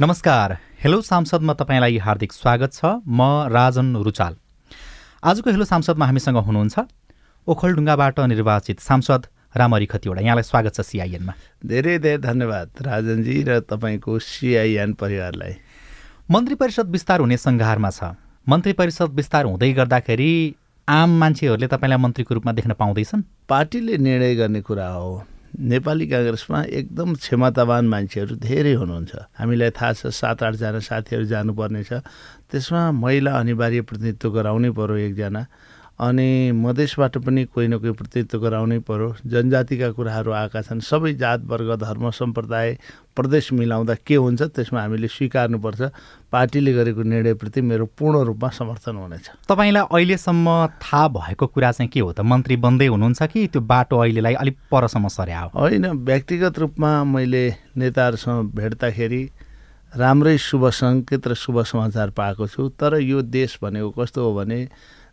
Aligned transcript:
नमस्कार। 0.00 0.52
हेलो 0.84 1.00
सांसदमा 1.00 1.52
तपाईँलाई 1.52 1.96
हार्दिक 1.98 2.32
स्वागत 2.32 2.72
छ। 2.72 2.84
म 3.08 3.48
राजन 3.48 3.96
रुचाल। 3.96 4.34
आजको 5.24 5.50
हेलो 5.50 5.64
सांसदमा 5.64 6.04
हामीसँग 6.04 6.36
हुनुहुन्छ 6.36 6.76
ओखलढुङ्गाबाट 7.46 8.20
निर्वाचित 8.20 8.80
सांसद 8.80 9.22
रामरी 9.56 9.86
खतिवडा। 9.88 10.20
यहाँलाई 10.20 10.42
स्वागत 10.42 10.74
छ 10.76 10.80
सिआइएनमा 10.84 11.32
धेरै 11.64 11.96
धेरै 11.98 12.18
धन्यवाद 12.28 12.68
राजनजी 12.84 13.36
र 13.48 13.60
तपाईँको 13.64 14.18
सिआइएन 14.20 14.92
परिवारलाई। 15.00 15.54
मन्त्री 16.28 16.54
परिषद 16.60 16.92
विस्तार 16.92 17.20
हुने 17.20 17.36
सङ्घारमा 17.40 17.90
छ। 17.90 18.12
मन्त्री 18.46 18.72
परिषद 18.76 19.16
विस्तार 19.16 19.44
हुँदै 19.48 19.72
गर्दाखेरि 19.72 20.32
आम 20.88 21.10
मान्छेहरूले 21.20 21.66
तपाईँलाई 21.72 21.98
मन्त्रीको 22.04 22.34
रूपमा 22.36 22.52
देख्न 22.52 22.72
पाउँदैछन्। 22.76 23.48
पार्टीले 23.48 23.96
निर्णय 23.96 24.34
गर्ने 24.36 24.60
कुरा 24.60 24.88
हो। 24.92 25.35
नेपाली 25.56 26.06
काङ्ग्रेसमा 26.06 26.58
एकदम 26.68 27.14
क्षमतावान 27.14 27.84
मान्छेहरू 27.88 28.34
धेरै 28.36 28.74
हुनुहुन्छ। 28.76 29.12
हामीलाई 29.40 29.70
थाहा 29.72 29.92
छ 29.92 30.06
सात 30.12 30.42
आठजना 30.42 30.80
साथीहरू 30.84 31.24
जानुपर्नेछ। 31.24 31.92
त्यसमा 32.52 32.82
महिला 32.92 33.32
अनिवार्य 33.40 33.80
प्रतिनिधित्व 33.88 34.28
गराउनै 34.36 34.70
पर्यो 34.76 34.96
एकजना। 34.96 35.42
अनि 35.98 36.52
मधेसबाट 36.52 37.16
पनि 37.24 37.44
कोही 37.44 37.68
न 37.68 37.78
कोही 37.80 37.92
प्रतिनिधित्व 37.96 38.38
गराउनै 38.38 38.78
पर्यो। 38.84 39.14
जनजातिका 39.26 39.90
कुराहरू 39.96 40.30
आएका 40.32 40.60
छन्। 40.62 40.80
सबै 40.84 41.12
जात 41.16 41.40
वर्ग 41.48 41.80
धर्म 41.80 42.10
सम्प्रदाय 42.12 42.76
प्रदेश 43.16 43.52
मिलाउँदा 43.52 43.94
के 44.04 44.14
हुन्छ 44.14 44.42
त्यसमा 44.52 44.80
हामीले 44.80 45.08
स्वीकार्नुपर्छ। 45.08 45.80
पार्टीले 46.28 46.72
गरेको 46.72 47.02
निर्णयप्रति 47.02 47.60
मेरो 47.60 47.86
पूर्ण 47.96 48.24
रूपमा 48.28 48.48
समर्थन 48.60 48.96
हुनेछ। 48.96 49.48
तपाईँलाई 49.48 49.84
अहिलेसम्म 49.88 50.66
थाहा 50.84 51.08
भएको 51.08 51.46
कुरा 51.46 51.72
चाहिँ 51.72 51.88
के 51.88 52.00
हो 52.00 52.12
त? 52.12 52.20
मन्त्री 52.20 52.56
बन्दै 52.60 52.86
हुनुहुन्छ 52.92 53.22
कि 53.32 53.46
त्यो 53.48 53.60
बाटो 53.64 53.96
अहिलेलाई 53.96 54.34
अलिक 54.36 54.56
परसम्म 54.68 55.08
सर्या 55.08 55.40
हो 55.40 55.60
होइन 55.60 55.86
व्यक्तिगत 56.04 56.58
रूपमा 56.58 56.92
मैले 57.04 57.44
नेताहरूसँग 57.72 58.52
भेट्दाखेरि 58.52 59.22
राम्रै 59.96 60.36
शुभ 60.36 60.68
सङ्केत 60.76 61.28
र 61.28 61.34
शुभ 61.34 61.62
समाचार 61.64 62.10
पाएको 62.12 62.46
छु। 62.52 62.68
तर 62.76 63.00
यो 63.00 63.22
देश 63.22 63.58
भनेको 63.62 63.90
कस्तो 63.96 64.20
हो 64.20 64.34
भने 64.36 64.68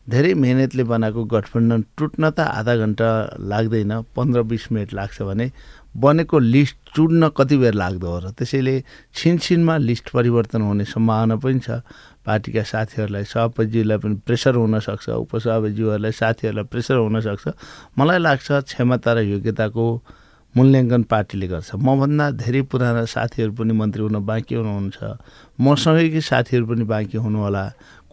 धेरै 0.09 0.33
मेहनतले 0.33 0.83
बनाएको 0.83 1.23
गठबन्धन 1.31 1.83
टुट्न 1.97 2.29
त 2.29 2.39
आधा 2.39 2.75
घन्टा 2.75 3.09
लाग्दैन 3.39 3.91
पन्ध्र 4.15 4.41
बिस 4.51 4.71
मिनट 4.71 4.93
लाग्छ 4.93 5.21
भने 5.23 5.47
बनेको 5.95 6.39
लिस्ट 6.39 6.75
चुड्न 6.95 7.29
कति 7.37 7.57
बेर 7.57 7.73
लाग्दो 7.73 8.07
हो 8.07 8.19
र 8.19 8.31
त्यसैले 8.35 8.75
छिनछिनमा 9.15 9.77
लिस्ट 9.77 10.09
परिवर्तन 10.11 10.61
हुने 10.61 10.85
सम्भावना 10.91 11.35
पनि 11.39 11.59
छ। 11.59 11.79
पार्टीका 12.27 12.63
साथीहरूलाई 12.63 13.23
सभापतिज्यूलाई 13.23 13.97
पनि 14.03 14.15
प्रेसर 14.27 14.55
हुनसक्छ 14.55 15.09
उपसभापतिज्यूहरूलाई 15.23 16.11
साथीहरूलाई 16.11 16.67
प्रेसर 16.71 16.95
हुनसक्छ 16.99 17.45
मलाई 17.99 18.19
लाग्छ 18.19 18.47
क्षमता 18.51 19.11
र 19.13 19.19
योग्यताको 19.23 19.85
मूल्याङ्कन 20.55 21.03
पार्टीले 21.09 21.47
गर्छ। 21.49 21.69
मभन्दा 21.81 22.25
धेरै 22.37 22.61
पुराना 22.69 23.03
साथीहरू 23.09 23.51
पनि 23.57 23.73
मन्त्री 23.73 24.01
हुन 24.05 24.17
बाँकी 24.21 24.55
हुनुहुन्छ। 24.55 24.99
मसँगैकै 25.57 26.21
साथीहरू 26.21 26.65
पनि 26.69 26.83
बाँकी 26.85 27.17
हुनुहोला। 27.17 27.63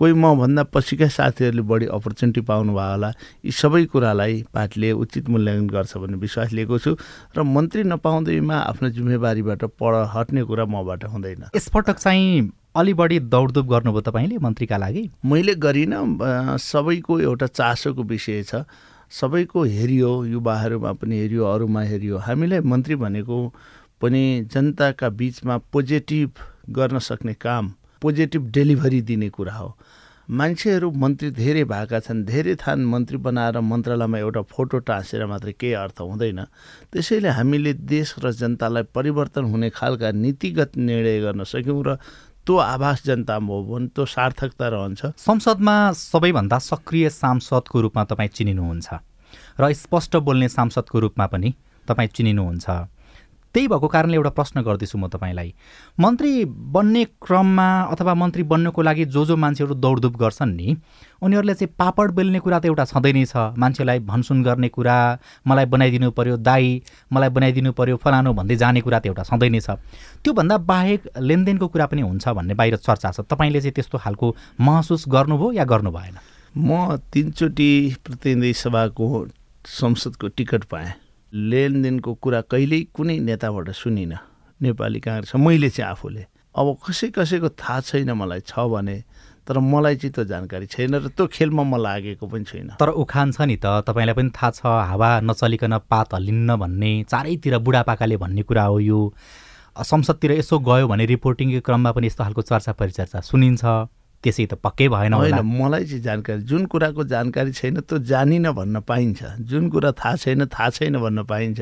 कोही 0.01 0.13
मभन्दा 0.17 0.63
पछिका 0.73 1.09
साथीहरूले 1.13 1.63
बढी 1.69 1.87
अपर्च्युनिटी 1.93 2.41
पाउनुभयो 2.49 2.91
होला। 2.91 3.09
यी 3.45 3.53
सबै 3.53 3.85
कुरालाई 3.93 4.43
पार्टीले 4.49 4.93
उचित 4.97 5.29
मूल्याङ्कन 5.29 5.69
गर्छ 5.69 5.97
भन्ने 6.01 6.17
विश्वास 6.17 6.53
लिएको 6.57 6.79
छु 6.81 6.97
र 7.37 7.43
मन्त्री 7.45 7.83
नपाउँदैमा 7.85 8.57
आफ्नो 8.57 8.89
जिम्मेवारीबाट 8.97 9.65
पर 9.77 9.93
हट्ने 10.15 10.43
कुरा 10.49 10.65
मबाट 10.65 11.05
हुँदैन। 11.05 11.53
यसपटक 11.53 11.97
चाहिँ 12.01 12.49
अलि 12.81 12.93
बढी 12.97 13.19
दौडधुप 13.29 13.67
गर्नुभयो 13.67 14.01
तपाईँले 14.01 14.39
मन्त्रीका 14.41 14.77
लागि? 14.81 15.03
मैले 15.21 15.55
गरिनँ 15.61 16.57
सबैको 16.57 17.21
एउटा 17.21 17.47
चासोको 17.53 18.03
विषय 18.03 18.43
छ। 18.43 18.65
सबैको 19.11 19.63
हेरियो 19.69 20.11
युवाहरूमा 20.25 20.93
पनि 20.97 21.19
हेरियो 21.19 21.45
अरूमा 21.45 21.83
हेरियो। 21.83 22.19
हामीलाई 22.25 22.61
मन्त्री 22.65 22.95
भनेको 22.97 23.37
पनि 24.01 24.49
जनताका 24.49 25.09
बिचमा 25.13 25.59
पोजिटिभ 25.69 26.31
गर्न 26.73 26.99
सक्ने 26.99 27.35
काम 27.35 27.73
पोजिटिभ 28.03 28.51
डेलिभरी 28.51 29.01
दिने 29.03 29.29
कुरा 29.29 29.55
हो। 29.55 29.77
मान्छेहरू 30.31 30.91
मन्त्री 30.95 31.31
धेरै 31.35 31.65
भएका 31.65 31.99
छन् 32.01 32.25
धेरै 32.25 32.55
थान 32.63 32.85
मन्त्री 32.87 33.17
बनाएर 33.19 33.61
मन्त्रालयमा 33.61 34.19
एउटा 34.19 34.43
फोटो 34.47 34.79
टाँसेर 34.87 35.27
मात्रै 35.27 35.53
केही 35.53 35.73
अर्थ 35.75 36.01
हुँदैन। 36.01 36.41
त्यसैले 36.93 37.29
हामीले 37.29 37.73
देश 37.75 38.15
र 38.23 38.31
जनतालाई 38.33 38.83
परिवर्तन 38.95 39.45
हुने 39.51 39.71
खालका 39.75 40.11
नीतिगत 40.15 40.77
निर्णय 40.79 41.21
गर्न 41.21 41.45
सक्यौँ 41.45 41.83
र 41.83 41.97
त्यो 42.47 42.57
आभास 42.57 43.05
जनतामा 43.07 43.53
हो 43.53 43.63
भने 43.65 43.87
त्यो 43.91 44.05
सार्थकता 44.07 44.69
रहन्छ। 44.71 45.01
संसदमा 45.19 45.75
सबैभन्दा 45.93 46.59
सक्रिय 46.59 47.09
सांसदको 47.11 47.81
रूपमा 47.81 48.05
तपाईँ 48.07 48.31
चिनिनुहुन्छ 48.31 48.89
र 49.61 49.73
स्पष्ट 49.75 50.17
बोल्ने 50.17 50.49
सांसदको 50.49 50.99
रूपमा 51.01 51.27
पनि 51.27 51.55
तपाईँ 51.89 52.09
चिनिनुहुन्छ। 52.15 52.67
त्यही 53.55 53.67
भएको 53.69 53.89
कारणले 53.89 54.17
एउटा 54.17 54.31
प्रश्न 54.31 54.63
गर्दैछु 54.63 54.99
म 54.99 55.09
तपाईँलाई। 55.11 55.53
मन्त्री 56.01 56.45
बन्ने 56.47 57.05
क्रममा 57.19 57.69
अथवा 57.91 58.15
मन्त्री 58.15 58.43
बन्नको 58.47 58.83
लागि 58.83 59.05
जो 59.11 59.25
जो 59.25 59.37
मान्छेहरू 59.37 59.75
दौडधुप 59.75 60.17
गर्छन् 60.17 60.55
नि 60.55 60.77
उनीहरूले 61.23 61.55
चाहिँ 61.55 61.75
पापड 61.75 62.11
बेल्ने 62.15 62.39
कुरा 62.39 62.59
त 62.59 62.65
एउटा 62.71 62.85
छँदै 62.85 63.13
नै 63.13 63.25
छ। 63.27 63.59
मान्छेलाई 63.59 63.99
भनसुन 64.07 64.43
गर्ने 64.43 64.69
कुरा 64.71 64.97
मलाई 65.47 65.67
बनाइदिनु 65.67 66.11
पऱ्यो 66.15 66.37
दाई 66.39 66.83
मलाई 67.13 67.29
बनाइदिनु 67.29 67.73
पऱ्यो 67.75 67.97
फलानु 67.99 68.33
भन्दै 68.39 68.57
जाने 68.57 68.81
कुरा 68.87 68.99
त 69.03 69.07
एउटा 69.11 69.23
छँदै 69.27 69.49
नै 69.51 69.61
छ। 69.61 69.77
त्योभन्दा 70.23 70.57
बाहेक 70.71 71.19
लेनदेनको 71.19 71.67
कुरा 71.69 71.87
पनि 71.91 72.03
हुन्छ 72.07 72.29
भन्ने 72.31 72.55
बाहिर 72.55 72.77
चर्चा 72.79 73.11
छ। 73.11 73.27
तपाईँले 73.27 73.61
चाहिँ 73.61 73.75
त्यस्तो 73.75 73.99
खालको 73.99 74.27
महसुस 74.63 75.05
गर्नुभयो 75.11 75.53
या 75.59 75.65
गर्नु 75.67 75.91
भएन 75.91 76.17
म 76.55 76.97
तिनचोटि 77.13 77.71
प्रतिनिधि 78.07 78.53
सभाको 78.55 79.07
संसदको 79.67 80.29
टिकट 80.39 80.65
पाएँ। 80.71 81.10
लेनदेनको 81.33 82.15
कुरा 82.15 82.41
कहिल्यै 82.51 82.81
कुनै 82.95 83.19
नेताबाट 83.23 83.71
सुनिनँ। 83.71 84.19
नेपाली 84.61 85.01
काङ्ग्रेस 85.01 85.35
मैले 85.37 85.71
चाहिँ 85.71 85.91
आफूले। 85.91 86.27
अब 86.55 86.67
कसै 86.83 87.09
कसैको 87.15 87.49
थाहा 87.55 87.81
छैन 87.87 88.11
मलाई 88.13 88.41
छ 88.43 88.67
भने 88.67 88.97
तर 89.47 89.59
मलाई 89.59 89.97
चाहिँ 89.97 90.13
त्यो 90.13 90.25
जानकारी 90.27 90.67
छैन 90.67 90.95
र 90.95 91.09
त्यो 91.15 91.27
खेलमा 91.27 91.63
म 91.63 91.79
लागेको 91.79 92.27
पनि 92.27 92.45
छैन। 92.45 92.69
तर 92.83 92.91
उखान 92.99 93.31
छ 93.33 93.47
नि 93.47 93.57
त 93.63 93.87
तपाईँलाई 93.87 94.15
पनि 94.19 94.31
थाहा 94.35 94.51
छ 94.51 94.61
हावा 94.91 95.11
नचलिकन 95.23 95.79
पात 95.87 96.15
हल्लिन्न 96.15 96.51
भन्ने 96.59 96.93
चारैतिर 97.11 97.59
बुढापाकाले 97.63 98.17
भन्ने 98.19 98.43
कुरा 98.43 98.65
हो 98.67 98.79
यो। 98.81 99.01
संसदतिर 99.71 100.33
यसो 100.43 100.59
गयो 100.59 100.87
भने 100.91 101.05
रिपोर्टिङको 101.15 101.61
क्रममा 101.63 101.91
पनि 101.95 102.07
यस्तो 102.11 102.23
खालको 102.27 102.43
चर्चा 102.43 102.73
परिचर्चा 102.75 103.19
सुनिन्छ। 103.23 103.65
त्यसै 104.23 104.47
त 104.47 104.55
पक्कै 104.61 104.89
भएन 104.89 105.15
होइन 105.15 105.41
मलाई 105.41 105.85
चाहिँ 105.85 106.03
जानकारी 106.05 106.43
जुन 106.45 106.67
कुराको 106.73 107.05
जानकारी 107.13 107.53
छैन 107.53 107.81
त्यो 107.81 107.99
जानिन 108.05 108.51
भन्न 108.53 108.81
पाइन्छ। 108.85 109.21
जुन 109.49 109.69
कुरा 109.73 109.93
थाहा 109.97 110.17
छैन 110.17 110.45
थाहा 110.47 110.69
छैन 110.77 110.99
भन्न 111.01 111.25
पाइन्छ। 111.25 111.61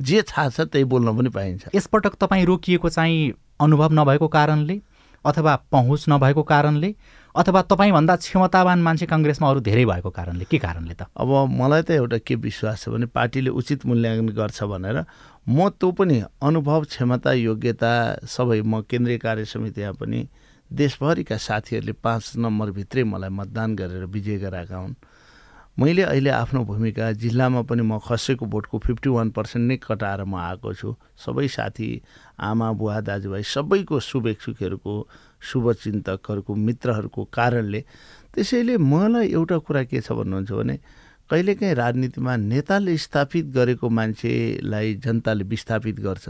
जे 0.00 0.22
थाहा 0.22 0.48
छ 0.48 0.68
त्यही 0.68 0.84
बोल्न 0.84 1.16
पनि 1.16 1.30
पाइन्छ। 1.32 1.62
यसपटक 1.74 2.14
तपाईँ 2.20 2.44
रोकिएको 2.44 2.88
चाहिँ 2.88 3.32
अनुभव 3.60 3.92
नभएको 3.92 4.28
कारणले 4.28 4.80
अथवा 5.24 5.52
पहुँच 5.72 6.04
नभएको 6.08 6.42
कारणले 6.44 6.94
अथवा 7.34 7.60
तपाईँभन्दा 7.72 8.14
क्षमतावान 8.16 8.78
मान्छे 8.84 9.06
कङ्ग्रेसमा 9.08 9.48
अरू 9.50 9.60
धेरै 9.64 9.84
भएको 9.84 10.10
कारणले 10.10 10.44
के 10.44 10.58
कारणले 10.60 10.94
त? 10.94 11.08
अब 11.16 11.30
मलाई 11.50 11.82
त 11.82 11.90
एउटा 11.96 12.18
के 12.20 12.34
विश्वास 12.36 12.84
छ 12.84 12.88
भने 12.92 13.06
पार्टीले 13.08 13.50
उचित 13.50 13.86
मूल्याङ्कन 13.88 14.28
गर्छ 14.36 14.62
भनेर 14.68 15.04
म 15.48 15.68
त्यो 15.80 15.90
पनि 15.96 16.22
अनुभव 16.44 16.84
क्षमता 16.84 17.32
योग्यता 17.32 17.92
सबै 18.28 18.60
म 18.60 18.84
केन्द्रीय 18.84 19.18
कार्य 19.18 19.44
समितिमा 19.48 19.92
पनि 19.96 20.20
देशभरिका 20.70 21.36
साथीहरूले 21.36 21.92
पाँच 21.92 22.32
नम्बरभित्रै 22.36 23.04
मलाई 23.04 23.30
मतदान 23.30 23.76
गरेर 23.76 24.04
विजय 24.06 24.38
गराएका 24.38 24.76
हुन्। 24.76 24.94
मैले 25.78 26.02
अहिले 26.02 26.30
आफ्नो 26.30 26.64
भूमिका 26.64 27.10
जिल्लामा 27.12 27.62
पनि 27.66 27.82
म 27.82 27.98
खसेको 27.98 28.46
भोटको 28.46 28.78
फिफ्टी 28.78 29.08
वान 29.10 29.30
पर्सेन्ट 29.30 29.66
नै 29.68 29.76
कटाएर 29.82 30.22
म 30.24 30.34
आएको 30.38 30.72
छु। 30.74 30.94
सबै 31.18 31.46
साथी 31.48 31.88
आमा 32.38 32.72
बुवा 32.72 33.00
दाजुभाइ 33.00 33.42
सबैको 33.42 34.00
शुभेच्छुकहरूको 34.00 34.94
शुभचिन्तकहरूको 35.42 36.54
मित्रहरूको 36.54 37.24
कारणले 37.34 37.80
त्यसैले 38.34 38.76
मलाई 38.78 39.26
एउटा 39.34 39.58
कुरा 39.66 39.82
के 39.90 40.00
छ 40.00 40.12
भन्नुहुन्छ 40.14 40.50
भने 40.50 40.78
कहिलेकाहीँ 41.30 41.74
राजनीतिमा 41.74 42.36
नेताले 42.36 42.96
स्थापित 42.96 43.46
गरेको 43.50 43.88
मान्छेलाई 43.88 44.94
जनताले 44.94 45.44
विस्थापित 45.44 46.00
गर्छ। 46.00 46.28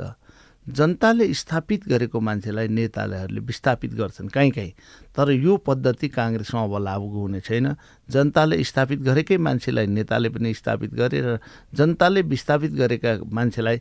जनताले 0.69 1.32
स्थापित 1.34 1.88
गरेको 1.88 2.20
मान्छेलाई 2.20 2.69
नेताहरूले 2.69 3.40
विस्थापित 3.40 3.94
गर्छन् 3.94 4.28
काहीँ 4.28 4.50
काहीँ 4.50 4.72
तर 5.16 5.31
यो 5.31 5.56
पद्धति 5.56 6.08
काङ्ग्रेसमा 6.08 6.62
अब 6.64 6.76
लागु 6.78 7.08
हुने 7.08 7.40
छैन। 7.40 7.76
जनताले 8.08 8.64
स्थापित 8.64 9.00
गरेकै 9.00 9.37
मान्छेलाई 9.37 9.87
नेताले 9.87 10.28
पनि 10.28 10.55
स्थापित 10.55 10.94
गरे 10.94 11.20
र 11.20 11.38
जनताले 11.75 12.22
विस्थापित 12.22 12.72
गरेका 12.72 13.19
मान्छेलाई 13.28 13.81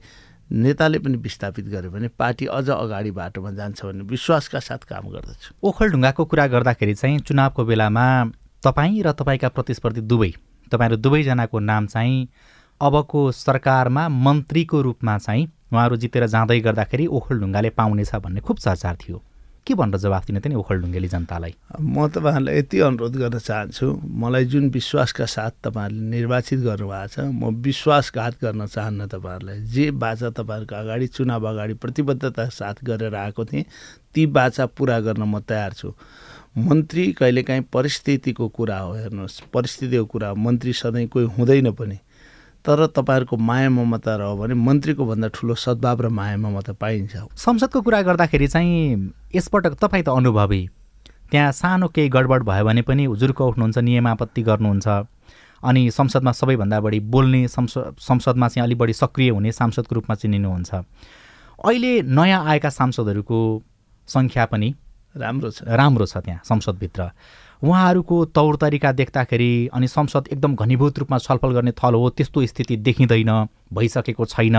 नेताले 0.52 1.00
पनि 1.00 1.18
विस्थापित 1.18 1.66
गर्यो 1.66 1.92
भने 1.92 2.08
पार्टी 2.20 2.46
अझ 2.46 2.70
अगाडि 2.70 3.12
बाटोमा 3.12 3.52
जान्छ 3.52 3.86
भन्ने 3.86 4.04
विश्वासका 4.04 4.60
साथ 4.60 4.84
काम 4.84 5.10
गर्दछु। 5.10 5.56
ओखलढुङ्गाको 5.64 6.26
कुरा 6.26 6.48
गर्दाखेरि 6.48 6.94
चाहिँ 6.94 7.20
चुनावको 7.20 7.66
बेलामा 7.66 8.06
तपाईँ 8.64 9.02
र 9.04 9.12
तपाईँका 9.12 9.50
प्रतिस्पर्धी 9.50 10.02
दुवै 10.02 10.32
तपाईँहरू 10.72 10.98
दुवैजनाको 11.00 11.60
नाम 11.60 11.88
चाहिँ 11.88 12.28
अबको 12.82 13.32
सरकारमा 13.32 14.08
मन्त्रीको 14.10 14.82
रूपमा 14.82 15.18
चाहिँ 15.18 15.48
उहाँहरू 15.74 15.96
जितेर 15.98 16.26
जाँदै 16.30 16.60
गर्दाखेरि 16.62 17.06
ओखलढुङ्गाले 17.10 17.70
पाउनेछ 17.74 18.16
भन्ने 18.16 18.42
खुब 18.46 18.58
चर्चा 18.58 18.94
थियो। 19.02 19.22
के 19.66 19.74
भनेर 19.74 19.98
जवाफ 19.98 20.26
दिने 20.28 20.40
त 20.44 20.48
नि 20.52 20.56
ओखलढुङ्गेली 20.60 21.08
जनतालाई? 21.08 21.54
म 21.80 22.08
तपाईँहरूलाई 22.12 22.58
यति 22.60 22.80
अनुरोध 22.84 23.16
गर्न 23.16 23.40
चाहन्छु 23.40 23.86
मलाई 24.04 24.46
जुन 24.52 24.70
विश्वासका 24.70 25.26
साथ 25.26 25.52
तपाईँहरूले 25.64 26.04
निर्वाचित 26.04 26.60
गर्नुभएको 26.60 27.08
छ 27.08 27.32
म 27.32 27.64
विश्वासघात 27.64 28.34
गर्न 28.44 28.66
चाहन्न 28.68 29.08
तपाईँहरूलाई। 29.08 29.60
जे 29.64 29.86
बाचा 29.96 30.30
तपाईँहरूको 30.36 30.76
अगाडि 30.76 31.08
चुनाव 31.08 31.48
अगाडि 31.48 31.74
प्रतिबद्धता 31.80 32.46
साथ 32.52 32.84
गरेर 32.84 33.16
आएको 33.16 33.46
थिएँ 33.46 33.66
ती 34.14 34.26
बाचा 34.36 34.66
पुरा 34.68 35.00
गर्न 35.00 35.24
म 35.24 35.40
तयार 35.40 35.74
छु। 35.74 35.96
मन्त्री 36.60 37.12
कहिलेकाहीँ 37.18 37.64
परिस्थितिको 37.74 38.48
कुरा 38.48 38.78
हो 38.78 38.94
हेर्नुहोस् 38.94 39.42
परिस्थितिको 39.54 40.06
कुरा 40.06 40.34
मन्त्री 40.36 40.74
सधैँ 40.74 41.08
कोही 41.08 41.26
हुँदैन 41.40 41.72
पनि। 41.72 41.98
तर 42.66 42.86
तपाईँहरूको 42.96 43.38
माया 43.38 43.70
ममता 43.70 44.16
रह्यो 44.16 44.36
भने 44.36 44.54
मन्त्रीको 44.56 45.06
भन्दा 45.06 45.28
ठुलो 45.36 45.56
सद्भाव 45.56 46.02
र 46.02 46.08
माया 46.10 46.38
ममता 46.38 46.74
पाइन्छ। 46.80 47.36
संसदको 47.36 47.82
कुरा 47.82 48.02
गर्दाखेरि 48.02 48.48
चाहिँ 48.48 49.12
यसपटक 49.36 49.74
तपाईँ 49.82 50.04
त 50.04 50.10
अनुभवी। 50.10 50.62
त्यहाँ 51.32 51.52
सानो 51.52 51.88
केही 51.92 52.10
गडबड 52.10 52.44
भयो 52.44 52.64
भने 52.66 52.82
पनि 52.88 53.04
हुजुरको 53.06 53.48
उठ्नुहुन्छ 53.48 53.78
नियमापत्ति 53.78 54.42
गर्नुहुन्छ। 54.44 54.88
अनि 55.64 55.92
संसदमा 55.92 56.32
सबैभन्दा 56.32 56.80
बढी 56.80 57.00
बोल्ने 57.00 57.48
संसद 57.48 57.96
संसदमा 58.00 58.48
चाहिँ 58.48 58.64
अलिक 58.64 58.78
बढी 58.78 58.94
सक्रिय 58.94 59.30
हुने 59.30 59.52
सांसदको 59.52 59.96
रूपमा 59.96 60.16
चिनिनुहुन्छ। 60.16 60.72
अहिले 61.68 62.02
नयाँ 62.08 62.44
आएका 62.46 62.70
सांसदहरूको 62.70 63.40
सङ्ख्या 64.08 64.46
पनि 64.46 64.74
राम्रो 65.16 65.52
छ। 65.52 65.64
राम्रो 65.64 66.06
छ 66.06 66.18
त्यहाँ 66.18 66.42
संसदभित्र। 66.44 67.02
उहाँहरूको 67.64 68.26
तौर 68.36 68.56
तरिका 68.60 68.92
देख्दाखेरि 68.92 69.70
अनि 69.74 69.88
संसद 69.88 70.28
एकदम 70.32 70.56
घनीभूत 70.56 71.00
रूपमा 71.00 71.18
छलफल 71.18 71.52
गर्ने 71.54 71.72
थल 71.72 71.94
हो 71.96 72.10
त्यस्तो 72.10 72.46
स्थिति 72.46 72.76
देखिँदैन 72.84 73.32
भइसकेको 73.74 74.26
छैन 74.26 74.58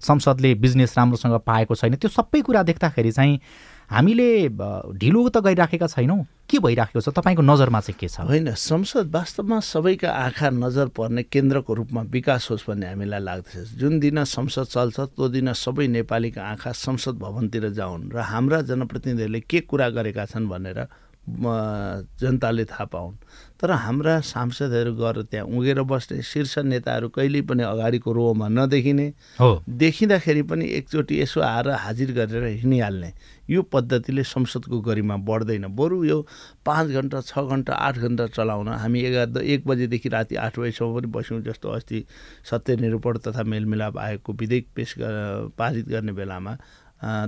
संसदले 0.00 0.54
बिजनेस 0.56 0.94
राम्रोसँग 0.98 1.38
पाएको 1.46 1.74
छैन। 1.74 1.94
त्यो 2.00 2.08
सबै 2.08 2.40
कुरा 2.42 2.62
देख्दाखेरि 2.62 3.12
चाहिँ 3.12 3.38
हामीले 3.86 4.48
ढिलो 4.98 5.28
त 5.28 5.38
गरिराखेका 5.44 5.86
छैनौँ। 5.86 6.24
के 6.50 6.58
भइराखेको 6.58 7.00
छ? 7.00 7.08
तपाईँको 7.12 7.42
नजरमा 7.42 7.80
चाहिँ 7.80 7.98
के 8.00 8.08
छ? 8.08 8.24
होइन 8.24 8.50
संसद 8.56 9.14
वास्तवमा 9.14 9.60
सबैका 9.60 10.10
आँखा 10.10 10.50
नजर 10.50 10.86
पर्ने 10.96 11.22
केन्द्रको 11.22 11.74
रूपमा 11.74 12.02
विकास 12.10 12.48
होस् 12.50 12.66
भन्ने 12.66 12.86
हामीलाई 12.86 13.20
लाग्दछ। 13.20 13.78
जुन 13.78 14.00
दिन 14.00 14.24
संसद 14.24 14.66
चल्छ 14.66 15.00
त्यो 15.12 15.28
दिन 15.28 15.52
सबै 15.52 15.86
नेपालीका 15.92 16.42
आँखा 16.42 16.72
संसद 16.72 17.14
भवनतिर 17.20 17.70
जाउन् 17.78 18.10
र 18.10 18.18
हाम्रा 18.26 18.60
जनप्रतिनिधिहरूले 18.66 19.40
के 19.46 19.60
कुरा 19.70 19.88
गरेका 19.92 20.24
छन् 20.26 20.48
भनेर 20.48 20.78
जनताले 21.26 22.64
थाहा 22.64 22.84
पाउन्। 22.86 23.14
तर 23.60 23.70
हाम्रा 23.70 24.20
सांसदहरू 24.20 24.92
गएर 24.94 25.20
त्यहाँ 25.22 25.46
उगेर 25.48 25.80
बस्ने 25.82 26.22
शीर्ष 26.22 26.58
नेताहरू 26.58 27.08
कहिल्यै 27.08 27.42
पनि 27.42 27.62
अगाडिको 27.62 28.12
रोमा 28.12 28.48
नदेखिने 28.48 29.06
हो। 29.40 29.50
देखिँदाखेरि 29.66 30.42
पनि 30.42 30.64
एकचोटि 30.78 31.20
यसो 31.20 31.40
आएर 31.40 31.68
हाजिर 31.74 32.12
गरेर 32.12 32.44
हिँडिहाल्ने 32.62 33.12
यो 33.50 33.62
पद्धतिले 33.72 34.22
संसदको 34.24 34.80
गरिमा 34.80 35.16
बढ्दैन। 35.26 35.66
बरु 35.74 36.04
यो 36.04 36.20
पाँच 36.66 36.86
घन्टा 36.90 37.20
छ 37.20 37.38
घन्टा 37.38 37.72
आठ 37.74 37.98
घन्टा 37.98 38.26
चलाउन 38.36 38.68
हामी 38.68 39.00
एघार 39.02 39.42
एक 39.42 39.66
बजेदेखि 39.66 40.08
राति 40.08 40.36
आठ 40.36 40.58
बजीसम्म 40.58 40.94
पनि 40.94 41.06
बस्यौँ 41.10 41.42
जस्तो 41.42 41.68
अस्ति 41.70 42.04
सत्य 42.50 42.76
निरूपण 42.76 43.18
तथा 43.26 43.42
मेलमिलाप 43.42 43.98
आयोगको 43.98 44.32
विधेयक 44.32 44.66
पेस 44.76 44.94
पारित 45.58 45.88
गर्ने 45.88 46.12
बेलामा 46.12 46.56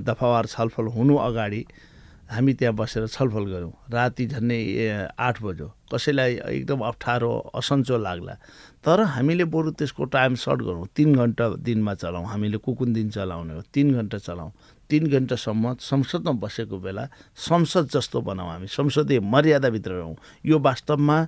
दफावार 0.00 0.46
छलफल 0.46 0.86
हुनु 0.92 1.16
अगाडि 1.18 1.64
हामी 2.28 2.52
त्यहाँ 2.54 2.74
बसेर 2.76 3.06
छलफल 3.08 3.44
गऱ्यौँ। 3.52 3.72
राति 3.88 4.26
झन्डै 4.26 4.60
आठ 5.18 5.42
बज्यो। 5.42 5.68
कसैलाई 5.92 6.32
एकदम 6.60 6.80
अप्ठ्यारो 6.84 7.30
असन्चो 7.56 7.96
लाग्ला। 7.96 8.34
तर 8.84 9.00
हामीले 9.16 9.44
बरु 9.48 9.70
त्यसको 9.72 10.04
टाइम 10.12 10.34
सर्ट 10.36 10.60
गरौँ 10.62 10.86
तिन 10.96 11.14
घन्टा 11.16 11.48
दिनमा 11.64 11.94
चलाउँ। 11.94 12.26
हामीले 12.28 12.58
कुकुन 12.60 12.92
दिन 12.92 13.08
चलाउने 13.10 13.54
हो? 13.54 13.62
तिन 13.72 13.94
घन्टा 13.96 14.18
चलाउँ। 14.18 14.52
तिन 14.90 15.04
घन्टासम्म 15.08 15.74
संसदमा 15.80 16.32
बसेको 16.40 16.78
बेला 16.80 17.04
संसद 17.36 17.88
जस्तो 17.92 18.20
बनाऊ 18.20 18.48
हामी। 18.48 18.66
संसदीय 18.66 19.20
मर्यादाभित्र 19.20 19.92
रहौँ। 19.92 20.16
यो 20.44 20.58
वास्तवमा 20.58 21.18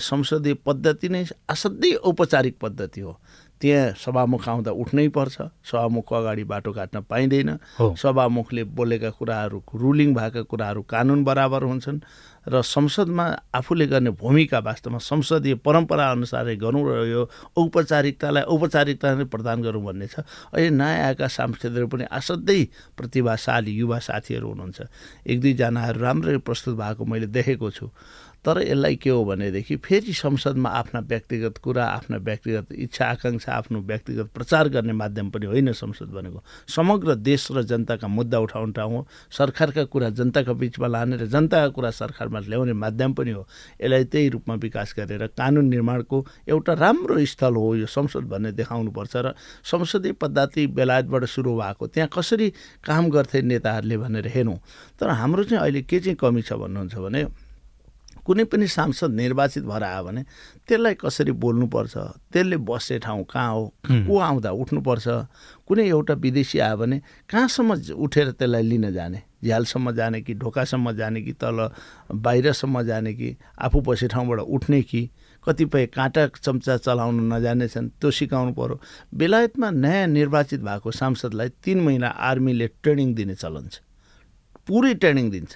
संसदीय 0.00 0.54
पद्धति 0.66 1.08
नै 1.08 1.24
असाध्यै 1.48 1.94
औपचारिक 2.04 2.56
पद्धति 2.60 3.00
हो। 3.00 3.12
त्यहाँ 3.60 3.94
सभामुख 3.98 4.48
आउँदा 4.48 4.70
उठ्नै 4.72 5.08
पर्छ। 5.10 5.36
सभामुखको 5.66 6.14
अगाडि 6.14 6.44
बाटो 6.44 6.72
काट्न 6.72 7.00
पाइँदैन। 7.10 7.50
सभामुखले 7.98 8.64
बोलेका 8.64 9.10
कुराहरू 9.18 9.58
रुलिङ 9.74 10.14
भएका 10.14 10.42
कुराहरू 10.46 10.82
कानुन 10.82 11.24
बराबर 11.24 11.62
हुन्छन् 11.62 12.00
र 12.48 12.62
संसदमा 12.64 13.24
आफूले 13.52 13.86
गर्ने 13.86 14.10
भूमिका 14.16 14.58
वास्तवमा 14.58 14.98
संसदीय 14.98 15.54
परम्परा 15.60 16.04
अनुसारै 16.10 16.56
गरौँ 16.56 16.80
र 16.80 17.04
यो 17.12 17.22
औपचारिकतालाई 17.58 18.42
औपचारिकता 18.48 19.14
नै 19.14 19.24
प्रदान 19.28 19.62
गरौँ 19.62 19.82
भन्ने 19.84 20.06
छ। 20.06 20.24
अहिले 20.54 20.70
नयाँ 20.72 21.12
आएका 21.12 21.28
सांसदहरू 21.28 21.86
पनि 21.92 22.04
असाध्यै 22.08 22.96
प्रतिभाशाली 22.96 23.72
युवा 23.74 23.98
साथीहरू 23.98 24.48
हुनुहुन्छ। 24.48 24.78
एक 25.28 25.40
दुईजनाहरू 25.40 25.98
राम्ररी 26.00 26.40
प्रस्तुत 26.40 26.74
भएको 26.78 27.04
मैले 27.04 27.26
देखेको 27.28 27.68
छु। 27.68 27.86
तर 28.48 28.60
यसलाई 28.62 28.96
के 28.96 29.10
हो 29.10 29.24
भनेदेखि 29.24 29.76
फेरि 29.76 30.12
संसदमा 30.14 30.68
आफ्ना 30.70 31.00
व्यक्तिगत 31.04 31.58
कुरा 31.60 31.84
आफ्ना 31.84 32.16
व्यक्तिगत 32.16 32.72
इच्छा 32.72 33.04
आकाङ्क्षा 33.04 33.52
आफ्नो 33.52 33.80
व्यक्तिगत 33.80 34.30
प्रचार 34.34 34.68
गर्ने 34.68 34.92
माध्यम 34.92 35.30
पनि 35.30 35.46
होइन 35.46 35.72
संसद 35.72 36.08
भनेको। 36.08 36.42
समग्र 36.68 37.14
देश 37.14 37.48
र 37.52 37.62
जनताका 37.62 38.08
मुद्दा 38.08 38.38
उठाउने 38.38 38.72
ठाउँ 38.72 38.92
हो। 38.92 39.06
सरकारका 39.30 39.84
कुरा 39.84 40.08
जनताको 40.10 40.54
बिचमा 40.54 40.86
लाने 40.86 41.16
र 41.16 41.26
जनताका 41.28 41.68
कुरा 41.76 41.90
सरकारमा 41.90 42.40
ल्याउने 42.40 42.72
माध्यम 42.72 43.12
पनि 43.12 43.30
हो। 43.30 43.44
यसलाई 43.80 44.04
त्यही 44.04 44.28
रूपमा 44.28 44.54
विकास 44.64 44.94
गरेर 44.96 45.26
कानुन 45.36 45.68
निर्माणको 45.68 46.24
एउटा 46.48 46.72
राम्रो 46.72 47.24
स्थल 47.26 47.54
हो 47.54 47.74
यो 47.74 47.86
संसद 47.86 48.24
भन्ने 48.32 48.52
देखाउनुपर्छ 48.52 49.16
र 49.16 49.34
संसदीय 49.64 50.12
पद्धति 50.16 50.66
बेलायतबाट 50.72 51.24
सुरु 51.24 51.52
भएको 51.52 51.86
त्यहाँ 51.86 52.08
कसरी 52.16 52.48
काम 52.80 53.10
गर्थे 53.10 53.42
नेताहरूले 53.42 53.96
भनेर 53.98 54.26
हेरौँ 54.26 54.56
तर 55.00 55.08
हाम्रो 55.20 55.44
चाहिँ 55.44 55.62
अहिले 55.62 55.82
के 55.84 56.00
चाहिँ 56.00 56.16
कमी 56.16 56.42
छ 56.42 56.52
भन्नुहुन्छ 56.56 56.96
भने 56.96 57.47
कुनै 58.28 58.44
पनि 58.44 58.66
सांसद 58.68 59.10
निर्वाचित 59.16 59.64
भएर 59.64 59.82
आयो 59.82 60.04
भने 60.04 60.22
त्यसलाई 60.68 60.94
कसरी 61.00 61.32
बोल्नुपर्छ? 61.32 61.94
त्यसले 62.32 62.56
बस्ने 62.60 62.98
ठाउँ 63.00 63.24
कहाँ 63.24 63.52
हो? 63.52 63.64
को 63.88 64.18
आउँदा 64.20 64.50
उठ्नुपर्छ? 64.52 65.06
कुनै 65.64 65.84
एउटा 65.88 66.14
विदेशी 66.14 66.58
आयो 66.60 66.76
भने 66.76 66.96
कहाँसम्म 67.24 67.96
उठेर 67.96 68.30
त्यसलाई 68.36 68.62
लिन 68.62 68.92
जाने? 68.92 69.22
झ्यालसम्म 69.44 69.90
जाने 69.96 70.20
कि 70.20 70.34
ढोकासम्म 70.34 70.92
जाने 70.92 71.22
कि 71.22 71.32
तल 71.40 71.68
बाहिरसम्म 72.12 72.82
जाने 72.82 73.12
कि 73.14 73.36
आफू 73.64 73.80
बसे 73.80 74.08
ठाउँबाट 74.08 74.40
उठ्ने 74.40 74.82
कि? 74.82 75.08
कतिपय 75.44 75.86
काँटा 75.86 76.26
चम्चा 76.44 76.76
चलाउन 76.76 77.32
नजानेछन् 77.32 77.88
त्यो 78.00 78.10
सिकाउनु 78.10 78.52
पऱ्यो 78.52 78.80
बेलायतमा 79.14 79.70
नयाँ 79.70 80.06
निर्वाचित 80.06 80.60
भएको 80.60 80.90
सांसदलाई 80.90 81.48
तिन 81.64 81.80
महिना 81.80 82.08
आर्मीले 82.28 82.66
ट्रेनिङ 82.82 83.14
दिने 83.14 83.34
चलन 83.34 83.68
छ। 83.72 83.80
पुरै 84.66 84.94
ट्रेनिङ 84.94 85.30
दिन्छ। 85.30 85.52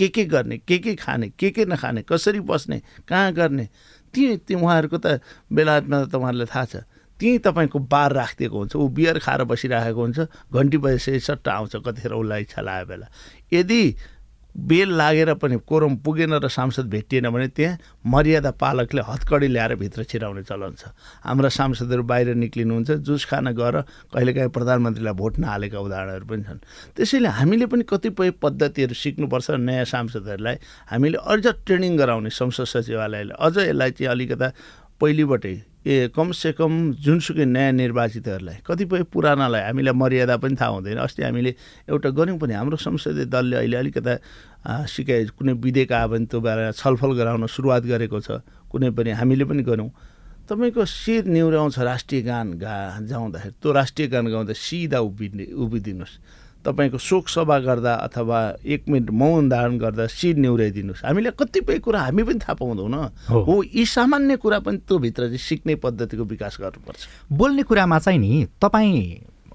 के 0.00 0.08
के 0.08 0.24
गर्ने 0.24 0.58
के 0.64 0.78
के 0.80 0.94
खाने 0.96 1.28
के 1.36 1.50
के 1.52 1.64
नखाने 1.68 2.02
कसरी 2.08 2.40
बस्ने 2.40 2.80
कहाँ 3.04 3.32
गर्ने? 3.32 3.68
ती 4.14 4.36
ती 4.36 4.54
उहाँहरूको 4.56 4.96
त 4.96 5.20
बेलायतमा 5.52 6.04
त 6.04 6.08
तपाईँहरूलाई 6.08 6.48
थाहा 6.48 6.64
छ। 6.64 6.76
त्यहीँ 7.20 7.38
तपाईँको 7.44 7.78
बार 7.84 8.12
राखिदिएको 8.16 8.58
हुन्छ। 8.58 8.76
ऊ 8.80 8.88
बियर 8.88 9.18
खाएर 9.20 9.44
बसिराखेको 9.44 10.00
हुन्छ। 10.00 10.18
घन्टी 10.56 10.78
बजेपछि 10.80 11.20
सट्ट 11.20 11.48
आउँछ 11.48 11.76
कतिखेर 11.84 12.12
उसलाई 12.16 12.40
इच्छा 12.48 12.62
लाग्यो 12.64 12.86
बेला। 12.88 13.06
यदि 13.52 13.82
बेल 14.50 14.90
लागेर 14.96 15.34
पनि 15.34 15.56
कोरम 15.66 15.96
पुगेन 16.02 16.34
र 16.34 16.48
सांसद 16.48 16.86
भेटिएन 16.90 17.28
भने 17.30 17.48
त्यहाँ 17.48 17.78
मर्यादा 18.06 18.50
पालकले 18.50 19.02
हतकडी 19.02 19.48
ल्याएर 19.48 19.74
भित्र 19.76 20.04
छिराउने 20.04 20.42
चलन 20.42 20.74
छ। 20.74 20.90
हाम्रा 21.24 21.48
सांसदहरू 21.48 22.02
बाहिर 22.02 22.34
निक्लिनुहुन्छ 22.34 22.90
जुस 23.06 23.24
खान 23.30 23.54
गएर 23.54 23.80
कहिलेकाहीँ 24.10 24.50
प्रधानमन्त्रीलाई 24.50 25.14
भोट 25.14 25.38
नहालेका 25.38 25.78
उदाहरणहरू 25.78 26.26
पनि 26.26 26.42
छन्। 26.42 26.60
त्यसैले 26.96 27.28
हामीले 27.28 27.66
पनि 27.66 27.84
कतिपय 27.88 28.30
पद्धतिहरू 28.42 28.94
सिक्नुपर्छ 28.94 29.50
नयाँ 29.62 29.84
सांसदहरूलाई 29.86 30.56
हामीले 30.90 31.18
अझ 31.22 31.46
ट्रेनिङ 31.46 31.96
गराउने 31.96 32.30
संसद 32.30 32.64
सचिवालयले 32.74 33.34
अझ 33.38 33.56
यसलाई 33.58 33.90
चाहिँ 33.90 34.10
अलिकता 34.10 34.48
पहिलेबाटै 35.00 35.54
ए 35.80 36.12
कमसेकम 36.12 36.72
जुनसुकै 37.00 37.44
नयाँ 37.46 37.72
निर्वाचितहरूलाई 37.72 38.56
कतिपय 38.66 39.02
पुरानालाई 39.08 39.62
हामीलाई 39.64 39.94
मर्यादा 39.96 40.36
पनि 40.36 40.56
थाहा 40.60 40.70
हुँदैन। 40.76 40.98
अस्ति 41.00 41.22
हामीले 41.24 41.52
एउटा 41.88 42.08
गऱ्यौँ 42.12 42.38
पनि 42.38 42.52
हाम्रो 42.52 42.76
संसदीय 42.76 43.24
दलले 43.32 43.56
अहिले 43.56 43.76
अलिकता 43.76 44.12
सिकाइ 44.86 45.32
कुनै 45.32 45.52
विधेयक 45.56 45.92
आयो 45.92 46.08
भने 46.12 46.26
त्यो 46.28 46.40
बारेमा 46.44 46.72
छलफल 46.76 47.10
गराउन 47.16 47.46
सुरुवात 47.48 47.82
गरेको 47.88 48.20
छ 48.20 48.44
कुनै 48.68 48.92
पनि 48.92 49.10
हामीले 49.16 49.44
पनि 49.48 49.62
गऱ्यौँ 49.64 49.88
तपाईँको 50.48 50.84
शिर 50.84 51.24
निहुऱ्याउँछ 51.32 51.78
राष्ट्रिय 51.80 52.20
गान 52.28 52.46
गा 52.60 52.74
जाउँदाखेरि 53.08 53.54
त्यो 53.56 53.72
राष्ट्रिय 53.72 54.08
गान 54.12 54.24
गाउँदा 54.28 54.52
सिधा 54.52 54.98
उभिने 55.00 55.44
उभिदिनुहोस्। 55.56 56.14
तपाईँको 56.64 56.98
शोक 56.98 57.28
सभा 57.28 57.58
गर्दा 57.58 57.94
अथवा 57.94 58.38
एक 58.64 58.88
मिनट 58.88 59.10
मौन 59.10 59.48
धारण 59.48 59.78
गर्दा 59.78 60.06
शिर 60.06 60.36
निहुराइदिनुहोस् 60.36 61.04
हामीले 61.04 61.30
कतिपय 61.30 61.78
कुरा 61.78 62.00
हामी 62.00 62.22
पनि 62.22 62.38
थाहा 62.38 62.54
पाउँदैनौँ 62.54 63.04
हो। 63.28 63.62
यी 63.64 63.84
सामान्य 63.86 64.36
कुरा 64.36 64.58
पनि 64.60 64.78
त्यो 64.84 64.98
भित्र 64.98 65.22
चाहिँ 65.24 65.38
सिक्ने 65.38 65.74
पद्धतिको 65.80 66.24
विकास 66.24 66.56
गर्नुपर्छ। 66.60 67.06
बोल्ने 67.32 67.62
कुरामा 67.62 67.98
चाहिँ 67.98 68.18
नि 68.18 68.46
तपाईँ 68.60 69.00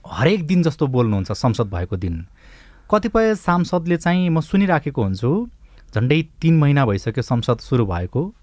हरेक 0.06 0.48
दिन 0.48 0.64
जस्तो 0.64 0.88
बोल्नुहुन्छ 0.88 1.32
संसद 1.32 1.68
भएको 1.70 1.98
दिन। 1.98 2.26
कतिपय 2.90 3.36
सांसदले 3.36 3.98
चाहिँ 3.98 4.30
म 4.30 4.42
सुनिराखेको 4.42 5.04
हुन्छु 5.04 5.32
झन्डै 5.96 6.22
तिन 6.42 6.58
महिना 6.58 6.86
भइसक्यो 6.86 7.24
संसद 7.24 7.60
सुरु 7.60 7.86
भएको। 7.86 8.34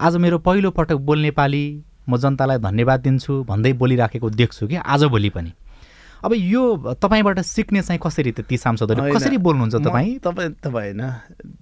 आज 0.00 0.16
मेरो 0.16 0.38
पहिलो 0.38 0.70
पटक 0.70 0.98
बोल्ने 1.06 1.30
पालि 1.30 1.64
म 2.08 2.16
जनतालाई 2.18 2.58
धन्यवाद 2.58 3.00
दिन्छु 3.00 3.42
भन्दै 3.44 3.72
बोलिराखेको 3.72 4.30
देख्छु 4.30 4.66
कि 4.66 4.76
आजभोलि 4.76 5.30
पनि। 5.30 5.52
अब 6.24 6.32
यो 6.34 6.94
तपाईँबाट 7.02 7.40
सिक्ने 7.42 7.82
चाहिँ 7.82 8.00
कसरी 8.02 8.32
ती 8.32 8.56
सांसदहरू? 8.56 9.14
कसरी 9.14 9.36
बोल्नुहुन्छ 9.42 9.74
तपाईँ? 9.74 10.18
तपाईँ 10.22 10.50
तपाईँ 10.62 10.94
होइन 10.94 11.02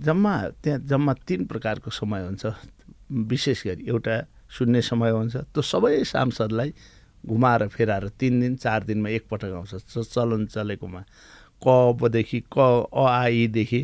जम्मा 0.04 0.34
त्यहाँ 0.62 0.78
जम्मा 0.84 1.12
तिन 1.26 1.44
प्रकारको 1.48 1.90
समय 1.90 2.20
हुन्छ। 2.24 2.46
विशेष 3.10 3.66
गरी 3.66 3.88
एउटा 3.88 4.16
सुन्ने 4.52 4.80
समय 4.82 5.10
हुन्छ। 5.10 5.36
त्यो 5.36 5.62
सबै 5.62 6.04
सांसदलाई 6.04 6.72
घुमाएर 7.24 7.66
फेराएर 7.68 8.08
तिन 8.20 8.40
दिन 8.40 8.56
चार 8.56 8.84
दिनमा 8.84 9.08
एकपटक 9.08 9.52
आउँछ। 9.56 9.96
चलन 9.96 10.46
चलेकोमा। 10.46 11.00
कबदेखि 11.62 12.42
क 12.52 12.56
आइदेखि 12.96 13.80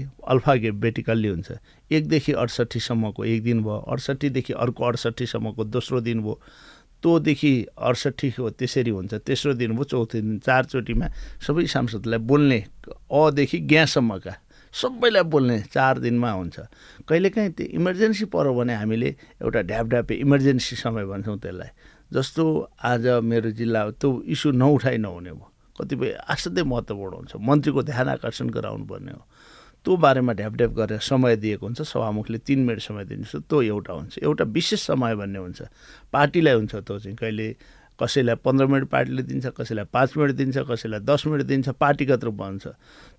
बेटिकल्ली 0.73 1.29
हुन्छ। 1.29 1.51
एकदेखि 1.93 2.33
अडसट्ठीसम्मको 2.33 3.25
एक 3.25 3.43
दिन 3.43 3.63
भयो। 3.63 3.77
अडसट्ठीदेखि 3.93 4.53
अर्को 4.53 4.85
अडसट्ठीसम्मको 4.85 5.65
दोस्रो 5.65 6.01
दिन 6.01 6.21
भयो। 6.23 6.41
तोदेखि 7.07 7.53
अडसट्ठीको 7.79 8.51
त्यसरी 8.59 8.91
हुन्छ। 8.91 9.15
तेस्रो 9.23 9.55
दिन 9.55 9.79
भयो 9.79 9.85
चौथो 9.87 10.19
दिन 10.19 10.39
चारचोटिमा 10.43 11.07
सबै 11.47 11.67
सांसदलाई 11.71 12.19
बोल्ने 12.27 12.59
अदेखि 12.91 13.59
ग्यासम्मका 13.71 14.35
सबैलाई 14.75 15.25
बोल्ने 15.33 15.57
चार 15.73 15.99
दिनमा 16.03 16.31
हुन्छ। 16.31 16.57
कहिलेकाहीँ 17.09 17.51
त्यो 17.57 17.67
इमर्जेन्सी 17.79 18.25
पऱ्यो 18.29 18.53
भने 18.59 18.75
हामीले 18.75 19.09
एउटा 19.41 19.61
ढ्यापढ्यापे 19.71 20.15
इमर्जेन्सी 20.27 20.77
समय 20.77 21.05
भन्छौँ 21.07 21.39
त्यसलाई। 21.39 21.71
जस्तो 22.13 22.45
आज 22.83 23.07
मेरो 23.23 23.51
जिल्ला 23.57 23.81
त्यो 23.97 24.11
इस्यु 24.35 24.51
नउठाइ 24.53 24.97
नहुने 24.99 25.33
भयो। 25.33 25.47
कतिपय 25.79 26.11
असाध्यै 26.29 26.65
महत्त्वपूर्ण 26.67 27.15
हुन्छ। 27.15 27.33
मन्त्रीको 27.41 27.83
ध्यान 27.83 28.09
आकर्षण 28.09 28.47
गराउनु 28.51 28.85
पर्ने 28.85 29.13
हो। 29.13 29.23
त्यो 29.87 29.97
बारेमा 29.97 30.33
ढ्यापढ्याप 30.33 30.71
गरेर 30.71 30.99
समय 30.99 31.37
दिएको 31.37 31.67
हुन्छ 31.67 31.83
सभामुखले 31.83 32.39
तिन 32.39 32.59
मिनट 32.67 32.81
समय 32.81 33.05
दिन्छ 33.07 33.37
त्यो 33.37 33.63
एउटा 33.63 33.93
हुन्छ। 33.93 34.19
एउटा 34.19 34.45
विशेष 34.45 34.81
समय 34.87 35.15
भन्ने 35.15 35.39
हुन्छ। 35.39 35.63
पार्टीलाई 36.13 36.55
हुन्छ 36.55 36.75
त्यो 36.75 36.99
चाहिँ 36.99 37.17
कहिले 37.17 37.47
कसैलाई 38.01 38.35
पन्ध्र 38.45 38.67
मिनट 38.67 38.89
पार्टीले 38.89 39.23
दिन्छ 39.23 39.47
कसैलाई 39.57 39.85
पाँच 39.93 40.17
मिनट 40.17 40.35
दिन्छ 40.37 40.59
कसैलाई 40.71 41.01
दस 41.01 41.27
मिनट 41.27 41.43
दिन्छ 41.43 41.69
पार्टीगत 41.81 42.25
रूपमा 42.25 42.47
हुन्छ 42.47 42.67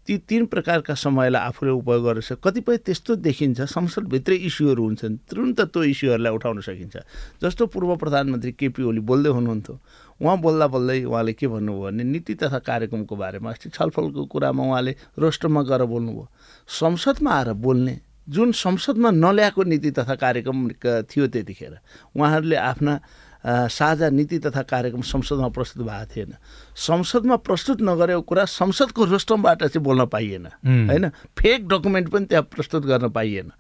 ती 0.07 0.17
तिन 0.29 0.45
प्रकारका 0.45 0.93
समयलाई 0.93 1.41
आफूले 1.41 1.71
उपयोग 1.71 2.03
गरेर 2.05 2.35
कतिपय 2.43 2.77
त्यस्तो 2.85 3.15
देखिन्छ 3.25 3.61
संसदभित्रै 3.73 4.35
इस्युहरू 4.47 4.83
हुन्छन् 4.83 5.17
तुरन्त 5.29 5.61
त्यो 5.61 5.83
इस्युहरूलाई 5.83 6.33
उठाउन 6.33 6.61
सकिन्छ। 6.61 6.95
जस्तो 7.43 7.65
पूर्व 7.73 7.95
प्रधानमन्त्री 7.97 8.51
केपी 8.51 8.83
ओली 8.83 9.01
बोल्दै 9.01 9.29
हुनुहुन्थ्यो 9.29 9.79
उहाँ 10.21 10.37
बोल्दा 10.41 10.67
बोल्दै 10.67 11.03
उहाँले 11.03 11.33
के 11.33 11.47
भन्नुभयो 11.47 11.81
भने 11.83 12.03
नीति 12.03 12.33
तथा 12.35 12.59
कार्यक्रमको 12.61 13.15
बारेमा 13.15 13.49
अस्ति 13.49 13.69
छलफलको 13.69 14.25
कुरामा 14.25 14.63
उहाँले 14.63 14.95
रोस्टरमा 15.19 15.61
गएर 15.63 15.83
बोल्नुभयो। 15.85 16.27
संसदमा 16.69 17.31
आएर 17.33 17.53
बोल्ने 17.65 17.99
जुन 18.27 18.51
संसदमा 18.51 19.09
नल्याएको 19.11 19.63
नीति 19.63 19.91
तथा 19.91 20.15
कार्यक्रम 20.15 20.67
थियो 21.09 21.27
त्यतिखेर 21.27 21.77
उहाँहरूले 22.15 22.55
आफ्ना 22.55 22.99
साझा 23.45 24.09
नीति 24.09 24.39
तथा 24.39 24.61
कार्यक्रम 24.61 25.01
संसदमा 25.01 25.47
प्रस्तुत 25.49 25.85
भएको 25.85 26.05
थिएन। 26.15 26.33
संसदमा 26.75 27.35
प्रस्तुत 27.45 27.81
नगरेको 27.81 28.21
कुरा 28.21 28.45
संसदको 28.45 29.05
रोस्टमबाट 29.05 29.63
चाहिँ 29.63 29.83
बोल्न 29.83 30.05
पाइएन। 30.05 30.45
होइन? 30.65 31.09
फेक 31.37 31.67
डकुमेन्ट 31.67 32.07
पनि 32.09 32.25
त्यहाँ 32.25 32.43
प्रस्तुत 32.43 32.85
गर्न 32.85 33.09
पाइएन। 33.09 33.51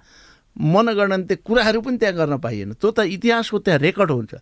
मनगणन्ते 0.57 1.35
कुराहरू 1.45 1.81
पनि 1.81 1.97
त्यहाँ 2.01 2.15
गर्न 2.15 2.37
पाइएन। 2.41 2.73
त्यो 2.81 2.89
त 2.91 2.99
इतिहासको 3.05 3.57
त्यहाँ 3.61 3.79
रेकर्ड 3.79 4.11
हुन्छ। 4.11 4.33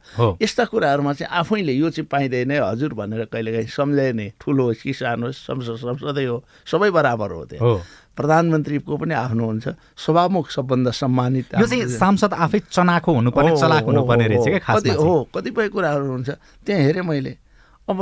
यस्ता 0.41 0.65
कुराहरूमा 0.71 1.13
चाहिँ 1.13 1.27
आफैले 1.27 1.73
यो 1.75 1.89
चाहिँ 1.91 2.07
पाइँदैन 2.07 2.51
हजुर 2.63 2.93
भनेर 2.95 3.25
कहिलेकाहीँ 3.27 3.67
सम्झाइ 3.67 4.13
नै 4.15 4.31
ठुलो 4.39 4.63
होस् 4.71 4.83
कि 4.83 4.93
सानो 4.95 5.27
होस् 5.27 5.43
संसद 5.43 5.75
संसदै 5.75 6.25
हो 6.25 6.37
सबै 6.63 6.89
बराबर 6.95 7.31
हो 7.31 7.43
त्यहाँ। 7.51 7.67
प्रधानमन्त्रीको 8.17 8.97
पनि 8.97 9.13
आफ्नो 9.13 9.45
हुन्छ 9.45 9.67
सभामुख 9.97 10.49
सबभन्दा 10.51 10.91
सम्मानित 10.91 11.53
यो 11.59 11.67
चाहिँ 11.67 11.87
सांसद 11.99 12.33
आफै 12.33 12.59
चनाखो 12.71 13.11
हुनुपर्ने 13.13 13.51
चलाक 13.57 13.83
हुनुपर्ने 13.83 14.27
रहेछ 14.27 14.47
क्या 14.65 14.93
हो 14.95 15.15
कतिपय 15.35 15.67
कुराहरू 15.69 16.05
हुन्छ। 16.11 16.29
त्यहाँ 16.65 16.81
हेरेँ 16.81 17.03
मैले। 17.03 17.33
अब 17.89 17.99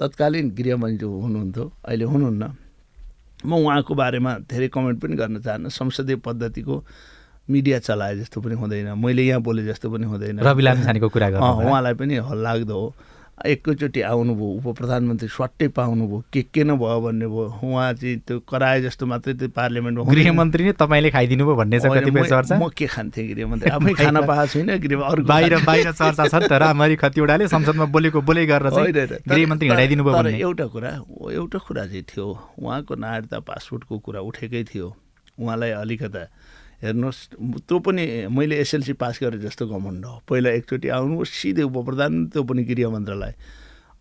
तत्कालीन 0.00 0.50
गृहमन्त्री 0.54 1.08
हुनुहुन्थ्यो 1.08 1.64
अहिले 1.84 2.04
हुनुहुन्न। 2.04 2.44
म 3.46 3.52
उहाँको 3.52 3.94
बारेमा 3.94 4.32
धेरै 4.50 4.68
कमेन्ट 4.68 4.96
पनि 5.02 5.14
गर्न 5.16 5.40
चाहन्न। 5.40 5.68
संसदीय 5.68 6.16
पद्धतिको 6.24 6.74
मिडिया 7.50 7.78
चलाए 7.78 8.16
जस्तो 8.16 8.40
पनि 8.40 8.54
हुँदैन। 8.54 8.88
मैले 8.98 9.22
यहाँ 9.22 9.40
बोले 9.42 9.64
जस्तो 9.66 9.90
पनि 9.90 10.06
हुँदैन। 10.06 10.40
रवि 10.40 10.62
लामिछानेको 10.62 11.08
कुरा 11.08 11.28
उहाँलाई 11.38 11.94
पनि 11.94 12.14
हल्लाग्दो 12.28 12.74
हो। 12.74 12.88
एकैचोटि 13.36 14.00
आउनुभयो 14.00 14.48
उप 14.56 14.76
प्रधानमन्त्री 14.78 15.28
स्वाट्टै 15.28 15.68
पाउनुभयो 15.76 16.22
के 16.32 16.42
के 16.48 16.64
न 16.64 16.76
भयो 16.80 17.00
भन्ने 17.00 17.26
भयो। 17.28 17.44
उहाँ 17.68 17.92
चाहिँ 17.92 18.16
त्यो 18.24 18.38
कराए 18.48 18.80
जस्तो 18.82 19.06
मात्रै 19.06 19.34
त्यो 19.36 19.48
पार्लियामेन्टमा 19.52 20.04
गृहमन्त्री 20.08 20.64
नै 20.64 20.72
तपाईँले 20.72 21.10
खाइदिनु 21.12 21.44
भयो 21.44 21.56
भन्ने 21.60 21.80
चर्चा? 21.80 22.56
म 22.56 22.68
के 22.72 22.86
खान्थेँ 22.88 23.28
गृहमन्त्री? 23.28 23.70
आफै 23.76 23.92
खान 24.00 24.16
पाएको 24.24 24.46
छैन 24.52 24.70
गृह 24.80 25.04
अरू 25.04 25.22
बाहिर 25.28 25.52
बाहिर 25.68 25.92
चर्चा 25.92 26.24
छ 26.32 26.34
नि 26.34 26.48
त 26.48 26.52
रामरी 26.64 26.96
खतिवडाले 26.96 27.48
संसदमा 27.52 27.84
बोलेको 27.92 28.20
बोले 28.24 28.46
गरेर 28.48 29.20
गृहमन्त्री 29.28 29.68
हिँडाइदिनु 29.68 30.04
भयो 30.04 30.16
एउटा 30.48 30.66
कुरा 30.72 30.90
एउटा 31.36 31.58
कुरा 31.68 31.84
चाहिँ 31.92 32.04
थियो। 32.08 32.26
उहाँको 32.56 32.94
नागरिकता 32.96 33.38
पासपोर्टको 33.44 33.98
कुरा 34.00 34.20
उठेकै 34.32 34.64
थियो। 34.64 34.88
उहाँलाई 35.36 35.70
अलिकता 35.84 36.22
हेर्नुहोस् 36.82 37.20
त्यो 37.68 37.78
पनि 37.80 38.04
मैले 38.28 38.56
एसएलसी 38.60 38.92
पास 39.00 39.18
गरेँ 39.22 39.40
जस्तो 39.40 39.66
घमण्ड 39.66 40.04
हो। 40.04 40.22
पहिला 40.28 40.50
एकचोटि 40.60 40.88
आउनु 40.88 41.24
सिधै 41.24 41.62
उप 41.62 41.76
प्रधान 41.86 42.26
त्यो 42.32 42.42
पनि 42.44 42.62
गृह 42.64 42.88
मन्त्रालय। 42.92 43.34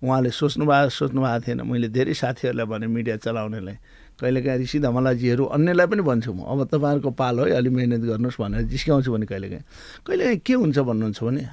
उहाँले 0.04 0.30
सोच्नु 0.30 0.66
भएको 0.66 0.90
सोच्नु 0.92 1.22
भएको 1.22 1.40
थिएन। 1.48 1.62
मैले 1.64 1.88
धेरै 1.88 2.14
साथीहरूलाई 2.14 2.66
भने 2.68 2.88
मिडिया 2.88 3.16
चलाउनेलाई। 3.24 3.78
कहिलेकाहीँ 4.16 4.60
ऋषि 4.64 4.80
धमलाजीहरू 4.80 5.44
अन्यलाई 5.56 5.88
पनि 5.88 6.02
भन्छु 6.04 6.32
म। 6.36 6.48
अब 6.48 6.68
तपाईँहरूको 6.72 7.12
पालो 7.16 7.44
है 7.48 7.52
अलिक 7.60 7.74
मिहिनेत 7.74 8.04
गर्नुहोस् 8.04 8.40
भनेर 8.40 8.62
जिस्काउँछु 8.72 9.12
भने 9.12 9.26
कहिलेकाहीँ। 9.26 9.64
कहिलेकाहीँ 10.08 10.40
के 10.40 10.54
हुन्छ 10.54 10.78
भन्नुहुन्छ 10.80 11.20
भने 11.24 11.44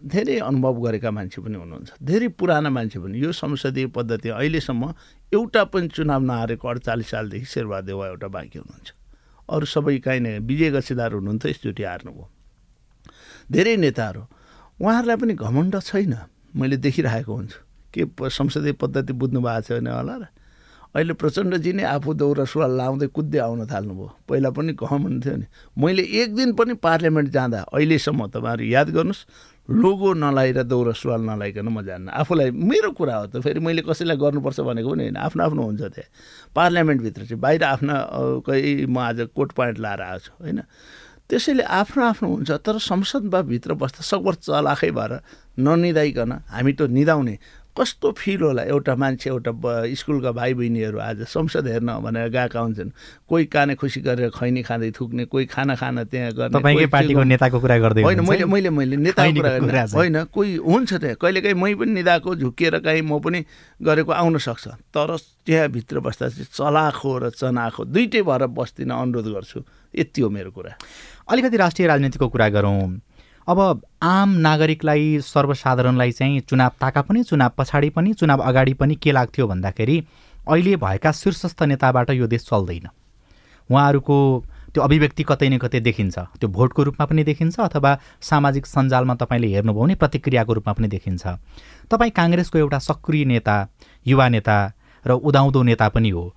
धेरै 0.00 0.36
अनुभव 0.44 0.74
गरेका 0.80 1.10
मान्छे 1.10 1.40
पनि 1.40 1.56
हुनुहुन्छ। 1.56 1.88
धेरै 2.00 2.28
पुराना 2.36 2.70
मान्छे 2.72 2.98
पनि। 3.00 3.16
यो 3.20 3.32
संसदीय 3.32 3.86
पद्धति 3.96 4.28
अहिलेसम्म 4.28 4.82
एउटा 5.32 5.64
पनि 5.68 5.88
चुनाव 5.88 6.20
नहारेको 6.24 6.68
अडचालिस 6.68 7.08
सालदेखि 7.10 7.44
शेरबहादेवा 7.44 8.06
एउटा 8.06 8.28
बाँकी 8.28 8.58
हुनुहुन्छ। 8.58 8.95
अरू 9.48 9.66
सबै 9.66 9.98
काहीँ 9.98 10.20
नै 10.20 10.38
विजय 10.42 10.70
गसेदार 10.70 11.12
हुनुहुन्थ्यो 11.14 11.50
यसचोटि 11.50 11.82
हार्नुभयो। 11.82 12.24
धेरै 13.52 13.76
नेताहरू 13.76 14.22
उहाँहरूलाई 14.80 15.16
पनि 15.16 15.34
घमण्ड 15.34 15.74
छैन 15.82 16.14
मैले 16.56 16.76
देखिरहेको 16.76 17.32
हुन्छु। 17.32 17.58
के 17.94 18.02
संसदीय 18.28 18.72
पद्धति 18.82 19.12
बुझ्नु 19.12 19.40
भएको 19.40 19.62
छैन 19.62 19.86
होला 19.86 20.16
र। 20.16 20.24
अहिले 20.96 21.12
प्रचण्डजी 21.12 21.72
नै 21.72 21.84
आफू 21.84 22.10
दौरा 22.14 22.44
सुवाल 22.44 22.72
लाउँदै 22.76 23.06
कुद्दै 23.12 23.38
आउन 23.38 23.66
थाल्नुभयो। 23.68 24.08
पहिला 24.28 24.50
पनि 24.50 24.72
घमण्ड 24.72 25.24
थियो 25.24 25.36
नि। 25.36 25.46
मैले 25.76 26.02
एक 26.02 26.34
दिन 26.34 26.52
पनि 26.56 26.74
पार्लियामेन्ट 26.80 27.28
जाँदा 27.30 27.60
अहिलेसम्म 27.68 28.26
तपाईँहरू 28.32 28.64
याद 28.64 28.88
गर्नुहोस् 28.96 29.26
लोगो 29.70 30.12
नलाएर 30.14 30.62
दौरा 30.62 30.92
सुवाल 30.92 31.20
नलाइकन 31.26 31.68
म 31.68 31.82
जान्न। 31.82 32.08
आफूलाई 32.08 32.50
मेरो 32.50 32.90
कुरा 32.94 33.16
हो 33.16 33.26
त 33.26 33.42
फेरि 33.42 33.60
मैले 33.60 33.82
कसैलाई 33.82 34.16
गर्नुपर्छ 34.16 34.60
भनेको 34.62 34.90
पनि 34.90 35.02
होइन। 35.10 35.16
आफ्नो 35.16 35.42
आफ्नो 35.42 35.62
हुन्छ 35.62 35.82
त्यहाँ। 35.82 36.10
पार्लियामेन्टभित्र 36.54 37.22
चाहिँ 37.26 37.40
बाहिर 37.40 37.64
आफ्ना 37.64 37.94
कहीँ 38.46 38.86
म 38.86 38.98
आज 38.98 39.26
कोट 39.34 39.52
पोइन्ट 39.52 39.78
लाएर 39.78 40.00
आएको 40.00 40.18
छु 40.22 40.32
होइन? 40.38 40.62
त्यसैले 41.26 41.62
आफ्नो 41.66 42.04
आफ्नो 42.04 42.28
हुन्छ 42.30 42.50
तर 42.62 42.78
संसदमा 42.78 43.40
भित्र 43.42 43.74
बस्दा 43.74 44.02
सकभर 44.06 44.34
चलाखै 44.46 44.90
भएर 44.94 45.12
ननिदाइकन 45.58 46.32
हामी 46.46 46.72
त 46.72 46.82
निदाउने। 46.86 47.34
कस्तो 47.76 48.12
फिल 48.16 48.40
होला 48.40 48.62
एउटा 48.64 48.94
मान्छे 48.96 49.30
एउटा 49.30 49.52
स्कुलका 49.94 50.32
भाइ 50.32 50.54
बहिनीहरू 50.54 50.98
आज 50.98 51.22
संसद 51.28 51.66
हेर्न 51.68 52.00
भनेर 52.00 52.28
गएका 52.32 52.60
हुन्छन्। 52.60 52.90
कोही 53.28 53.44
काने 53.52 53.74
खुसी 53.76 54.00
गरेर 54.00 54.30
खैनी 54.32 54.62
खाँदै 54.64 54.90
थुक्ने 54.96 55.24
कोही 55.28 55.46
खाना 55.46 55.74
खाना 55.76 56.04
त्यहाँ 56.08 56.32
गर्ने 56.32 56.86
पार्टीको 56.88 57.22
नेताको 57.22 57.60
कुरा 57.60 57.78
गर्दै 57.78 58.02
होइन 58.02 58.20
मैले 58.24 58.44
मैले 58.44 58.70
मैले 58.70 58.96
नेताको 58.96 59.40
कुरा 59.68 59.84
होइन 59.92 60.24
कोही 60.32 60.56
हुन्छ 60.56 60.92
त्यहाँ। 60.94 61.16
कहिलेकाहीँ 61.20 61.56
मै 61.56 61.74
पनि 61.76 61.92
निदाएको 62.00 62.34
झुकिएर 62.36 62.78
काहीँ 62.80 63.02
म 63.02 63.20
पनि 63.20 63.44
गरेको 63.82 64.12
आउन 64.12 64.38
सक्छ। 64.38 64.66
तर 64.96 65.16
त्यहाँभित्र 65.46 66.00
बस्दा 66.00 66.28
चाहिँ 66.28 66.48
चलाखो 66.48 67.12
र 67.18 67.30
चनाखो 67.30 67.84
दुइटै 67.84 68.22
भएर 68.22 68.46
बस्दिन 68.56 68.90
अनुरोध 68.90 69.28
गर्छु। 69.36 69.60
यति 69.94 70.20
हो 70.22 70.28
मेरो 70.30 70.50
कुरा। 70.50 70.72
अलिकति 71.28 71.56
राष्ट्रिय 71.56 71.88
राजनीतिको 71.88 72.28
कुरा 72.28 72.48
गरौँ। 72.48 73.05
अब 73.48 73.82
आम 74.02 74.30
नागरिकलाई 74.42 75.20
सर्वसाधारणलाई 75.22 76.12
चाहिँ 76.12 76.40
चुनाव 76.40 76.70
ताका 76.80 77.02
पनि 77.02 77.22
चुनाव 77.22 77.50
पछाडि 77.58 77.90
पनि 77.90 78.12
चुनाव 78.12 78.40
अगाडि 78.42 78.72
पनि 78.74 78.94
के 78.94 79.12
लाग्थ्यो 79.12 79.46
भन्दाखेरि 79.46 80.02
अहिले 80.48 80.76
भएका 80.76 81.12
शीर्षस्थ 81.12 81.62
नेताबाट 81.62 82.10
यो 82.10 82.26
देश 82.26 82.42
चल्दैन। 82.42 82.88
उहाँहरूको 83.70 84.16
त्यो 84.74 84.82
अभिव्यक्ति 84.82 85.22
कतै 85.22 85.48
न 85.48 85.58
कतै 85.58 85.80
देखिन्छ। 85.80 86.18
त्यो 86.18 86.48
भोटको 86.48 86.82
रूपमा 86.82 87.06
पनि 87.06 87.24
देखिन्छ 87.24 87.60
अथवा 87.60 87.98
सामाजिक 88.20 88.66
सञ्जालमा 88.66 89.14
तपाईँले 89.14 89.48
हेर्नुभयो 89.54 89.82
भने 89.82 89.94
प्रतिक्रियाको 89.94 90.52
रूपमा 90.52 90.72
पनि 90.72 90.88
देखिन्छ। 90.88 91.26
तपाईँ 91.90 92.10
काङ्ग्रेसको 92.10 92.58
एउटा 92.58 92.78
सक्रिय 92.78 93.24
नेता 93.24 93.56
युवा 94.06 94.28
नेता 94.28 94.56
र 95.06 95.10
उदाउँदो 95.22 95.62
नेता 95.62 95.88
पनि 95.88 96.10
हो। 96.10 96.34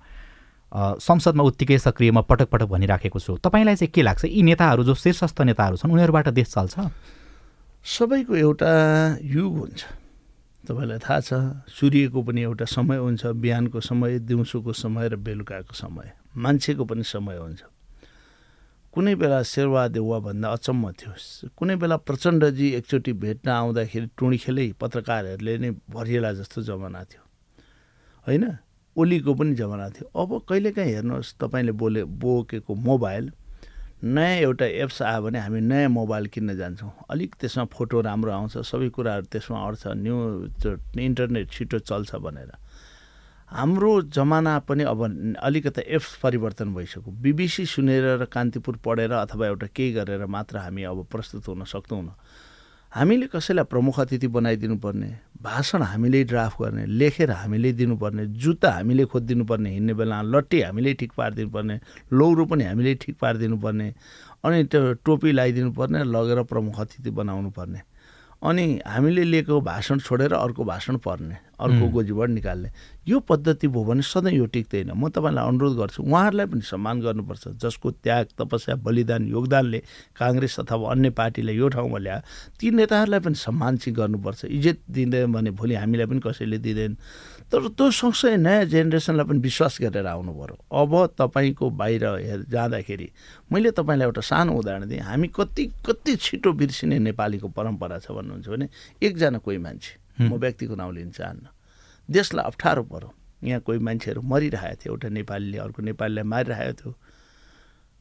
संसदमा 0.72 1.42
उत्तिकै 1.42 1.78
सक्रिय 1.78 2.10
म 2.10 2.22
पटक 2.22 2.48
पटक 2.48 2.68
भनिराखेको 2.70 3.18
छु। 3.20 3.36
तपाईँलाई 3.42 3.76
चाहिँ 3.76 3.90
के 3.90 4.02
लाग्छ? 4.02 4.24
यी 4.24 4.42
नेताहरू 4.42 4.84
जो 4.84 4.94
शीर्षस्थ 4.94 5.40
नेताहरू 5.42 5.76
छन् 5.76 5.92
उनीहरूबाट 5.92 6.28
देश 6.30 6.48
चल्छ? 6.54 6.74
सबैको 7.84 8.36
एउटा 8.36 8.70
युग 9.22 9.58
हुन्छ। 9.58 9.82
तपाईँलाई 10.68 10.98
थाहा 10.98 11.20
छ 11.20 11.32
सूर्यको 11.66 12.22
पनि 12.22 12.40
एउटा 12.42 12.64
समय 12.64 12.96
हुन्छ 12.96 13.26
बिहानको 13.26 13.80
समय 13.80 14.18
दिउँसोको 14.28 14.72
समय 14.72 15.08
र 15.08 15.16
बेलुकाको 15.16 15.74
समय। 15.74 16.12
मान्छेको 16.36 16.84
पनि 16.84 17.02
समय 17.02 17.36
हुन्छ। 17.36 17.60
कुनै 18.94 19.14
बेला 19.14 19.42
शेरवा 19.42 19.88
देउवाभन्दा 19.88 20.48
अचम्म 20.50 20.92
थियो। 20.92 21.12
कुनै 21.56 21.76
बेला 21.76 21.96
प्रचण्डजी 21.96 22.66
एकचोटि 22.74 23.12
भेट्न 23.12 23.48
आउँदाखेरि 23.50 24.06
टुँडी 24.18 24.38
खेलै 24.38 24.66
पत्रकारहरूले 24.80 25.58
नै 25.58 25.70
भरिएला 25.90 26.32
जस्तो 26.32 26.62
जमाना 26.62 27.02
थियो। 27.04 27.22
होइन? 28.26 28.44
ओलीको 28.96 29.34
पनि 29.34 29.54
जमाना 29.54 29.88
थियो। 29.90 30.06
अब 30.14 30.30
कहिलेकाहीँ 30.48 30.94
हेर्नुहोस् 30.94 31.34
तपाईँले 31.40 31.72
बोले 31.72 32.04
बोकेको 32.04 32.74
मोबाइल 32.74 33.30
नयाँ 34.02 34.36
एउटा 34.40 34.66
एप्स 34.82 35.02
आयो 35.02 35.22
भने 35.22 35.38
हामी 35.38 35.60
नयाँ 35.60 35.88
मोबाइल 35.88 36.26
किन्न 36.32 36.56
जान्छौँ। 36.56 36.92
अलिक 37.10 37.34
त्यसमा 37.40 37.64
फोटो 37.68 38.00
राम्रो 38.00 38.32
आउँछ 38.32 38.56
सबै 38.64 38.88
कुराहरू 38.96 39.26
त्यसमा 39.28 39.58
अट्छ 39.60 39.86
न्यु 40.00 40.16
इन्टरनेट 40.98 41.50
छिटो 41.50 41.78
चल्छ 41.84 42.14
भनेर। 42.16 42.52
हाम्रो 43.50 43.92
जमाना 44.14 44.58
पनि 44.62 44.82
अब 44.86 45.00
अलिकति 45.42 45.82
एप्स 45.86 46.16
परिवर्तन 46.22 46.74
भइसक्यो। 46.74 47.12
बिबिसी 47.12 47.66
सुनेर 47.66 48.04
र 48.22 48.24
कान्तिपुर 48.24 48.76
पढेर 48.78 49.12
अथवा 49.12 49.46
एउटा 49.46 49.66
केही 49.74 49.92
गरेर 49.92 50.26
मात्र 50.26 50.58
हामी 50.58 50.82
अब 50.86 51.06
प्रस्तुत 51.10 51.48
हुन 51.48 51.64
सक्दैनौँ 51.66 52.14
हामीले 52.92 53.26
कसैलाई 53.30 53.64
प्रमुख 53.70 53.98
अतिथि 54.00 54.28
बनाइदिनु 54.34 54.76
पर्ने 54.82 55.08
भाषण 55.42 55.82
हामीले 55.82 56.22
ड्राफ्ट 56.26 56.58
गर्ने 56.62 56.86
लेखेर 56.90 57.30
हामीले 57.30 57.72
दिनुपर्ने 57.78 58.24
जुत्ता 58.42 58.70
हामीले 58.70 59.04
खोजिदिनु 59.06 59.44
पर्ने 59.46 59.70
हिँड्ने 59.70 59.94
बेला 59.94 60.20
लट्टी 60.26 60.60
हामीले 60.62 60.94
ठिक 60.98 61.12
पारिदिनु 61.14 61.50
पर्ने 61.54 61.78
लौरो 62.12 62.44
पनि 62.50 62.64
हामीले 62.64 62.94
ठिक 62.98 63.16
पारिदिनु 63.22 63.58
पर्ने 63.62 63.86
अनि 64.42 64.64
त्यो 64.66 64.82
टोपी 65.06 65.32
लगाइदिनु 65.32 65.70
पर्ने 65.78 66.02
लगेर 66.10 66.42
प्रमुख 66.50 66.80
अतिथि 66.80 67.10
बनाउनु 67.14 67.50
पर्ने 67.54 67.80
अनि 68.42 68.66
हामीले 68.86 69.24
लिएको 69.24 69.60
भाषण 69.60 69.98
छोडेर 69.98 70.32
अर्को 70.34 70.64
भाषण 70.64 70.96
पर्ने। 71.06 71.36
अर्को 71.60 71.88
गोजीबाट 71.92 72.28
निकाल्ने। 72.30 72.68
यो 73.08 73.20
पद्धति 73.20 73.68
भयो 73.68 73.84
भने 73.84 74.02
सधैँ 74.02 74.32
यो 74.32 74.46
टिक्दैन 74.46 74.92
म 74.96 75.08
तपाईँलाई 75.08 75.44
अनुरोध 75.44 75.76
गर्छु 75.76 76.02
उहाँहरूलाई 76.02 76.46
पनि 76.46 76.62
सम्मान 76.62 77.00
गर्नुपर्छ। 77.00 77.48
जसको 77.60 77.90
त्याग 78.00 78.26
तपस्या 78.38 78.74
बलिदान 78.80 79.28
योगदानले 79.28 79.78
काङ्ग्रेस 80.16 80.60
अथवा 80.60 80.90
अन्य 80.90 81.10
पार्टीलाई 81.10 81.56
यो 81.56 81.68
ठाउँमा 81.68 81.98
ल्यायो 81.98 82.20
ती 82.60 82.70
नेताहरूलाई 82.70 83.20
पनि 83.20 83.34
सम्मान 83.36 83.76
चाहिँ 83.76 83.94
गर्नुपर्छ। 83.96 84.44
इज्जत 84.46 84.78
दिँदैन 84.88 85.32
भने 85.32 85.50
भोलि 85.52 85.74
हामीलाई 85.74 86.06
पनि 86.06 86.20
कसैले 86.24 86.58
दिँदैन। 86.58 86.96
तर 87.50 87.68
त्यो 87.74 87.90
सँगसँगै 87.90 88.36
नयाँ 88.36 88.64
जेनेरेसनलाई 88.70 89.26
पनि 89.26 89.38
विश्वास 89.42 89.78
गरेर 89.82 90.06
आउनु 90.06 90.32
पऱ्यो 90.32 90.56
अब 90.70 90.92
तपाईँको 91.18 91.70
बाहिर 91.70 92.04
हेर 92.06 92.40
जाँदाखेरि 92.46 93.08
मैले 93.52 93.70
तपाईँलाई 93.74 94.06
एउटा 94.06 94.22
सानो 94.22 94.54
उदाहरण 94.54 94.88
दिएँ। 94.88 95.02
हामी 95.02 95.28
कति 95.34 95.64
कति 95.82 96.16
छिटो 96.16 96.52
बिर्सिने 96.52 96.98
नेपालीको 97.10 97.48
परम्परा 97.50 97.98
छ 97.98 98.14
भन्नुहुन्छ 98.14 98.48
भने 98.48 98.68
एकजना 99.02 99.38
कोही 99.42 99.58
मान्छे। 99.58 99.99
म 100.20 100.36
व्यक्तिको 100.36 100.74
नाउँ 100.74 100.92
लिन 100.94 101.10
चाहन्न। 101.10 101.46
देशलाई 102.08 102.44
अप्ठ्यारो 102.44 102.82
पऱ्यो 102.84 103.10
यहाँ 103.44 103.60
कोही 103.60 103.78
मान्छेहरू 103.78 104.20
मरिरहेको 104.22 104.76
थियो। 104.76 104.92
एउटा 104.92 105.08
नेपालीले 105.08 105.58
अर्को 105.58 105.82
नेपालीलाई 105.82 106.24
मारिरहेको 106.24 106.74
थियो। 106.80 106.92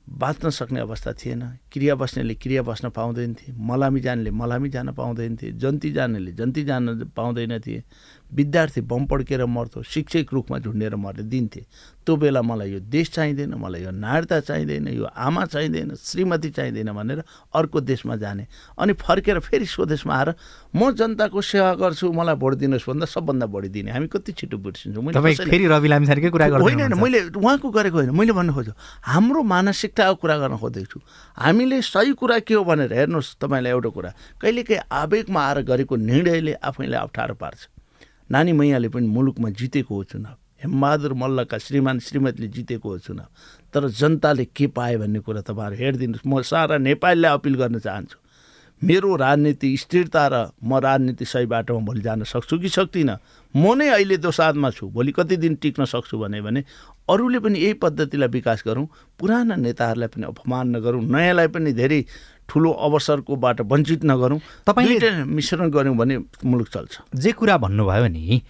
बाँच्न 0.09 0.49
सक्ने 0.49 0.79
अवस्था 0.79 1.13
थिएन। 1.13 1.41
क्रिया 1.71 1.95
बस्नेले 1.95 2.35
क्रिया 2.35 2.61
बस्न 2.65 2.89
पाउँदैन 2.89 3.33
थिए। 3.33 3.53
मलामी 3.53 3.99
जानेले 4.01 4.31
मलामी 4.31 4.69
जान 4.69 4.91
पाउँदैन 4.91 5.38
थिए। 5.38 5.51
जन्ती 5.53 5.91
जानेले 5.91 6.31
जन्ती 6.33 6.63
जान 6.63 7.13
पाउँदैन 7.15 7.59
थिए। 7.59 7.83
विद्यार्थी 8.31 8.81
बम 8.81 9.05
पड्केर 9.05 9.45
मर्थ्यो 9.45 9.83
शिक्षक 9.83 10.33
रूपमा 10.33 10.57
झुन्डेर 10.59 10.95
मर्ने 10.95 11.24
दिन्थे 11.29 11.62
त्यो 12.05 12.15
बेला 12.15 12.41
मलाई 12.41 12.71
यो 12.71 12.79
देश 12.89 13.09
चाहिँदैन 13.12 13.53
मलाई 13.53 13.81
यो 13.83 13.91
नागरिकता 13.91 14.39
चाहिँदैन 14.39 14.88
यो 14.88 15.05
आमा 15.05 15.45
चाहिँदैन 15.45 15.95
श्रीमती 15.95 16.50
चाहिँदैन 16.50 16.91
भनेर 16.93 17.24
अर्को 17.53 17.81
देशमा 17.81 18.15
जाने 18.15 18.48
अनि 18.77 18.93
फर्केर 18.93 19.39
फेरि 19.39 19.65
स्वदेशमा 19.65 20.15
आएर 20.15 20.33
म 20.75 20.91
जनताको 20.91 21.41
सेवा 21.41 21.74
गर्छु 21.81 22.12
मलाई 22.12 22.36
भोट 22.36 22.53
दिनुहोस् 22.62 22.89
भन्दा 22.89 23.05
सबभन्दा 23.05 23.45
बढी 23.45 23.69
दिने। 23.69 23.91
हामी 23.91 24.07
कति 24.07 24.31
छिटो 24.31 24.57
बिर्सिन्छौँ। 24.57 25.03
होइन 25.03 26.93
मैले 26.93 27.19
उहाँको 27.33 27.69
गरेको 27.69 27.98
होइन 27.98 28.09
मैले 28.13 28.33
भन्नु 28.33 28.53
खोज्छु 28.53 28.74
हाम्रो 29.05 29.43
मानसिकताको 29.43 30.15
कुरा 30.21 30.38
गर्न 30.38 30.57
खोज्दैछु। 30.57 31.00
हामीले 31.38 31.81
सही 31.81 32.13
कुरा 32.13 32.39
के 32.45 32.53
हो 32.53 32.63
भनेर 32.63 32.93
हेर्नुहोस् 32.93 33.36
तपाईँलाई 33.41 33.71
एउटा 33.71 33.89
कुरा। 33.89 34.13
कहिलेकाहीँ 34.41 34.81
आवेगमा 34.91 35.41
आएर 35.41 35.62
गरेको 35.65 35.95
निर्णयले 35.95 36.53
आफैलाई 36.53 37.00
अप्ठ्यारो 37.00 37.36
पार्छ। 37.36 37.59
नानी 38.31 38.51
मैयाले 38.53 38.89
पनि 38.89 39.07
मुलुकमा 39.07 39.50
जितेको 39.50 39.95
हो 39.95 40.03
चुनाव। 40.03 40.36
हेमबहादुर 40.62 41.13
मल्लका 41.13 41.57
श्रीमान 41.57 42.00
श्रीमतीले 42.00 42.48
जितेको 42.48 42.89
हो 42.89 42.98
चुनाव। 43.00 43.27
तर 43.74 43.89
जनताले 43.89 44.46
के 44.46 44.68
पाए 44.68 44.98
भन्ने 44.98 45.20
कुरा 45.20 45.42
तपाईँहरू 45.42 45.75
हेरिदिनुहोस्। 45.75 46.27
म 46.27 46.42
सारा 46.42 46.77
नेपालीलाई 46.77 47.33
अपिल 47.33 47.55
गर्न 47.55 47.79
चाहन्छु। 47.79 48.18
मेरो 48.81 49.15
राजनीति 49.15 49.77
स्थिरता 49.77 50.27
र 50.27 50.35
म 50.63 50.77
राजनीति 50.79 51.25
सही 51.25 51.46
बाटोमा 51.46 51.85
भोलि 51.85 52.01
जान 52.01 52.24
सक्छु 52.24 52.59
कि 52.59 52.70
सक्दिनँ? 52.70 53.18
म 53.55 53.74
नै 53.75 53.87
अहिले 53.89 54.18
दोसादमा 54.18 54.70
छु। 54.72 54.87
भोलि 54.87 55.11
कति 55.11 55.35
दिन 55.37 55.55
टिक्न 55.55 55.85
सक्छु 55.85 56.18
भने 56.18 56.42
भने 56.42 56.63
अरूले 57.09 57.39
पनि 57.39 57.59
यही 57.59 57.74
पद्धतिलाई 57.81 58.29
विकास 58.29 58.63
गरौँ। 58.68 58.87
पुराना 59.20 59.55
नेताहरूलाई 59.55 60.07
पनि 60.07 60.25
अपमान 60.27 60.75
नगरौँ। 60.75 61.01
नयाँलाई 61.01 61.48
पनि 61.48 61.74
धेरै 61.74 62.05
ठुलो 62.50 62.72
अवसरको 62.72 63.35
बाटो 63.38 63.64
वञ्चित 63.66 64.03
नगरौँ 64.05 64.40
तपाईँले 64.68 65.24
मिश्रण 65.25 65.70
गऱ्यौँ 65.70 65.96
भने 65.96 66.18
मुलुक 66.44 66.68
चल्छ। 66.68 67.16
जे 67.16 67.31
कुरा 67.31 67.57
भन्नुभयो 67.57 68.07
नि 68.07 68.42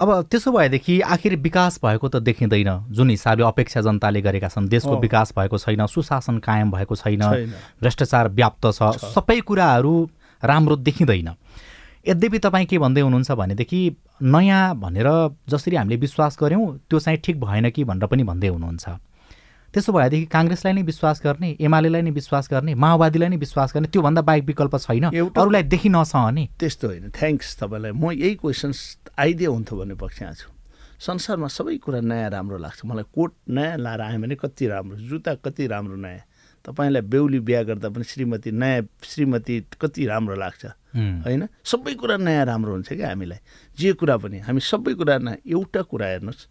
अब 0.00 0.10
त्यसो 0.26 0.50
भएदेखि 0.52 1.00
आखिर 1.06 1.36
विकास 1.38 1.78
भएको 1.78 2.08
त 2.08 2.16
देखिँदैन। 2.18 2.70
जुन 2.90 3.10
हिसाबले 3.10 3.44
अपेक्षा 3.46 3.80
जनताले 3.80 4.20
गरेका 4.22 4.48
छन् 4.48 4.66
देशको 4.68 4.98
विकास 4.98 5.32
भएको 5.38 5.58
छैन 5.58 5.86
सुशासन 5.86 6.38
कायम 6.38 6.70
भएको 6.70 6.94
छैन 6.96 7.22
भ्रष्टाचार 7.78 8.28
व्याप्त 8.34 8.66
छ। 8.74 8.90
सबै 9.14 9.40
कुराहरू 9.40 9.94
राम्रो 10.42 10.76
देखिँदैन। 10.82 11.30
यद्यपि 12.04 12.38
तपाईँ 12.38 12.66
के 12.66 12.78
भन्दै 12.78 13.00
हुनुहुन्छ 13.00 13.30
भनेदेखि 13.32 13.80
नयाँ 14.20 14.74
भनेर 14.76 15.08
जसरी 15.48 15.76
हामीले 15.76 15.96
विश्वास 15.96 16.38
गऱ्यौँ 16.42 16.66
त्यो 16.90 16.98
चाहिँ 16.98 17.18
ठिक 17.24 17.40
भएन 17.40 17.70
कि 17.70 17.84
भनेर 17.84 18.06
पनि 18.06 18.22
भन्दै 18.24 18.48
हुनुहुन्छ। 18.48 18.84
त्यसो 19.74 19.92
भएदेखि 19.92 20.26
काङ्ग्रेसलाई 20.30 20.72
नै 20.72 20.82
विश्वास 20.82 21.20
गर्ने 21.24 21.56
एमालेलाई 21.60 22.02
नै 22.02 22.10
विश्वास 22.10 22.48
गर्ने 22.50 22.74
माओवादीलाई 22.74 23.28
नै 23.28 23.36
विश्वास 23.36 23.74
गर्ने 23.74 23.88
त्योभन्दा 23.88 24.22
बाहेक 24.22 24.44
विकल्प 24.44 24.74
छैन। 24.78 25.04
अरूलाई 25.10 25.62
देखि 25.62 25.88
नसहने। 25.88 26.44
त्यस्तो 26.58 26.86
होइन। 26.88 27.10
थ्याङ्क्स 27.10 27.48
तपाईँलाई। 27.58 27.92
म 27.92 28.12
यही 28.14 28.34
क्वेसन्स 28.38 28.78
आइदियो 29.18 29.50
हुन्थ्यो 29.52 29.74
भन्ने 29.78 29.94
पक्षमा 29.94 30.32
छु 30.32 30.48
संसारमा 31.00 31.48
सबै 31.50 31.76
कुरा 31.82 32.00
नयाँ 32.00 32.30
राम्रो 32.30 32.58
लाग्छ। 32.58 32.80
मलाई 32.86 33.04
कोट 33.10 33.32
नयाँ 33.50 33.76
लाएर 33.76 34.00
आयो 34.00 34.18
भने 34.22 34.34
कति 34.38 34.64
राम्रो। 34.70 34.96
जुत्ता 35.10 35.34
कति 35.42 35.66
राम्रो 35.66 35.96
नयाँ। 35.96 36.22
तपाईँलाई 36.64 37.02
बेहुली 37.02 37.40
बिहा 37.42 37.62
गर्दा 37.68 37.88
पनि 37.90 38.04
श्रीमती 38.04 38.50
नयाँ 38.54 38.86
श्रीमती 39.02 39.54
कति 39.80 40.06
राम्रो 40.06 40.36
लाग्छ। 40.38 40.64
होइन? 41.26 41.42
सबै 41.64 41.94
कुरा 41.94 42.16
नयाँ 42.16 42.44
राम्रो 42.46 42.72
हुन्छ 42.72 42.92
क्या 42.94 43.08
हामीलाई। 43.08 43.38
जे 43.78 43.92
कुरा 43.92 44.16
पनि। 44.22 44.38
हामी 44.38 44.60
सबै 44.60 44.94
कुरा 44.94 45.14
एउटा 45.46 45.82
कुरा 45.82 46.06
हेर्नुहोस्। 46.06 46.48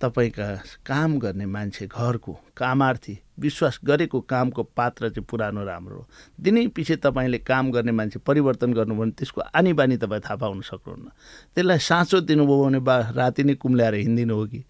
तपाईँका 0.00 0.46
काम 0.86 1.18
गर्ने 1.18 1.46
मान्छे 1.46 1.86
घरको 1.86 2.32
कामार्थी 2.56 3.18
विश्वास 3.40 3.78
गरेको 3.84 4.20
कामको 4.20 4.62
पात्र 4.62 5.08
चाहिँ 5.08 5.24
पुरानो 5.24 5.64
राम्रो 5.64 5.96
हो। 5.96 6.08
दिनै 6.40 6.66
पछि 6.66 6.96
तपाईँले 6.96 7.38
काम 7.38 7.70
गर्ने 7.70 7.92
मान्छे 7.92 8.18
परिवर्तन 8.18 8.72
गर्नुभयो 8.72 9.02
भने 9.02 9.10
त्यसको 9.10 9.40
आनी 9.40 9.72
बानी 9.72 9.96
तपाईँ 9.96 10.20
थाहा 10.20 10.36
पाउन 10.36 10.60
सक्नुहुन्न। 10.60 11.08
त्यसलाई 11.54 11.78
साँचो 11.78 12.20
दिनुभयो 12.20 12.64
भने 12.64 12.78
बा 12.78 12.96
राति 13.16 13.44
नै 13.44 13.54
कुम्ल्याएर 13.54 13.94
हिँडिदिनु 13.94 14.34
हो 14.34 14.46
कि? 14.46 14.64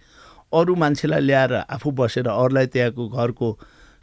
अरू 0.55 0.75
मान्छेलाई 0.75 1.21
ल्याएर 1.21 1.53
आफू 1.55 1.91
बसेर 1.91 2.29
अरूलाई 2.29 2.67
त्यहाँको 2.67 3.09
घरको 3.09 3.59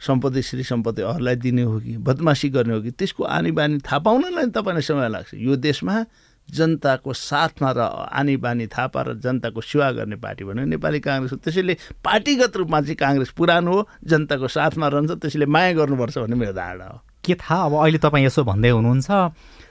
सम्पत्ति 0.06 0.42
श्री 0.42 0.62
सम्पत्ति 0.62 1.02
अरूलाई 1.02 1.36
दिने 1.36 1.62
हो 1.62 1.80
कि? 1.80 1.96
बदमासी 1.96 2.48
गर्ने 2.48 2.74
हो 2.74 2.80
कि? 2.82 2.90
त्यसको 2.90 3.24
आनी 3.24 3.50
बानी 3.50 3.78
थाहा 3.78 3.98
पाउनलाई 3.98 4.46
तपाईँलाई 4.52 4.82
समय 4.82 5.08
लाग्छ। 5.08 5.34
यो 5.34 5.56
देशमा 5.56 6.04
जनताको 6.50 7.12
साथमा 7.12 7.70
र 7.76 7.80
आनी 8.12 8.36
बानी 8.36 8.66
थाहा 8.66 8.86
पाएर 8.94 9.14
जनताको 9.24 9.60
सेवा 9.60 9.90
गर्ने 9.96 10.16
पार्टी 10.16 10.44
भन्यो 10.44 10.64
नेपाली 10.64 11.00
काङ्ग्रेस 11.00 11.32
हो। 11.32 11.38
त्यसैले 11.40 11.74
पार्टीगत 12.04 12.56
रूपमा 12.56 12.80
चाहिँ 12.80 12.96
काङ्ग्रेस 12.96 13.30
पुरानो 13.32 13.72
हो 13.72 13.88
जनताको 14.04 14.48
साथमा 14.48 14.88
रहन्छ 14.88 15.10
त्यसैले 15.24 15.46
माया 15.46 15.72
गर्नुपर्छ 15.72 16.18
भन्ने 16.18 16.36
मेरो 16.36 16.52
धारणा 16.52 16.84
हो। 16.84 17.00
के 17.24 17.34
थाहा? 17.34 17.64
अब 17.64 17.72
अहिले 17.80 17.98
तपाईँ 17.98 18.24
यसो 18.26 18.44
भन्दै 18.44 18.70
हुनुहुन्छ 18.70 19.08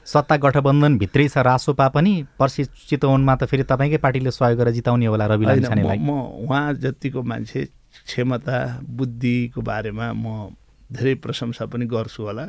सत्ता 0.03 0.36
गठबन्धन 0.36 0.97
भित्रै 0.97 1.27
छ 1.29 1.38
रासोपा 1.47 1.88
पनि 1.95 2.13
पर्सि 2.39 2.63
चितवनमा 2.89 3.36
त 3.36 3.45
फेरि 3.47 3.63
तपाईँकै 3.63 3.97
पार्टीले 4.03 4.31
सहयोग 4.33 4.57
गरेर 4.59 4.73
जिताउने 4.73 5.05
होला 5.05 5.25
रवि 5.31 5.45
लामिछानेलाई। 5.45 5.97
म 6.01 6.09
उहाँ 6.43 6.73
जतिको 6.81 7.23
मान्छे 7.23 7.62
क्षमता 8.09 8.57
बुद्धिको 8.83 9.62
बारेमा 9.62 10.12
म 10.17 10.51
धेरै 10.91 11.15
प्रशंसा 11.23 11.65
पनि 11.69 11.86
गर्छु 11.86 12.23
होला। 12.23 12.45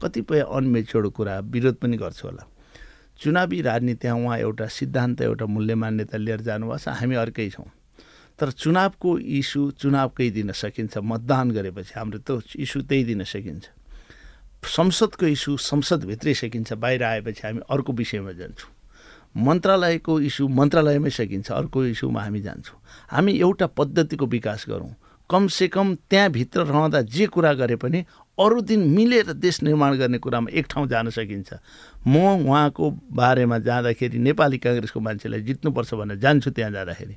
कतिपय 0.00 0.40
अनमेच्योर्ड 0.48 1.06
कुरा 1.12 1.34
विरोध 1.52 1.74
पनि 1.82 1.96
गर्छु 1.96 2.24
होला। 2.28 2.42
चुनावी 3.20 3.60
राजनीतिमा 3.62 4.14
उहाँ 4.14 4.38
एउटा 4.38 4.66
सिद्धान्त 4.66 5.20
एउटा 5.20 5.46
मूल्य 5.46 5.74
मान्यता 5.74 6.18
लिएर 6.18 6.40
जानुभएको 6.40 6.78
छ 6.78 6.88
हामी 6.88 7.14
अर्कै 7.14 7.48
छौँ। 7.50 7.70
तर 8.38 8.50
चुनावको 8.50 9.18
इस्यु 9.18 9.70
चुनावकै 9.78 10.30
दिन 10.30 10.52
सकिन्छ। 10.52 10.98
मतदान 10.98 11.50
गरेपछि 11.50 11.92
हाम्रो 11.94 12.18
त्यो 12.18 12.40
इस्यु 12.58 12.82
त्यही 12.82 13.04
दिन 13.04 13.24
सकिन्छ। 13.24 13.64
संसदको 14.66 15.26
इस्यु 15.26 15.56
संसदभित्रै 15.56 16.34
सकिन्छ। 16.34 16.72
बाहिर 16.74 17.02
आएपछि 17.02 17.42
हामी 17.46 17.60
अर्को 17.70 17.92
विषयमा 17.92 18.32
जान्छौँ। 18.32 18.70
मन्त्रालयको 19.36 20.20
इस्यु 20.20 20.48
मन्त्रालयमै 20.48 21.10
सकिन्छ। 21.10 21.50
अर्को 21.52 21.84
इस्युमा 21.84 22.20
हामी 22.22 22.40
जान्छौँ। 22.40 22.78
हामी 23.14 23.32
एउटा 23.38 23.66
पद्धतिको 23.66 24.26
विकास 24.26 24.64
गरौँ। 24.68 24.94
कमसेकम 25.30 25.94
त्यहाँभित्र 26.10 26.60
रहँदा 26.60 27.00
जे 27.02 27.26
कुरा 27.26 27.52
गरे 27.54 27.76
पनि 27.76 28.04
अरू 28.38 28.60
दिन 28.60 28.80
मिलेर 28.90 29.32
देश 29.32 29.62
निर्माण 29.62 29.96
गर्ने 29.96 30.18
कुरामा 30.18 30.50
एक 30.50 30.66
ठाउँ 30.70 30.86
जान 30.88 31.10
सकिन्छ। 31.10 31.54
म 32.06 32.16
उहाँको 32.42 32.90
बारेमा 32.90 33.58
जाँदाखेरि 33.58 34.18
नेपाली 34.18 34.58
काङ्ग्रेसको 34.58 35.00
मान्छेलाई 35.00 35.40
जित्नुपर्छ 35.40 35.94
भनेर 35.94 36.18
जान्छु 36.18 36.50
त्यहाँ 36.50 36.70
जाँदाखेरि। 36.72 37.16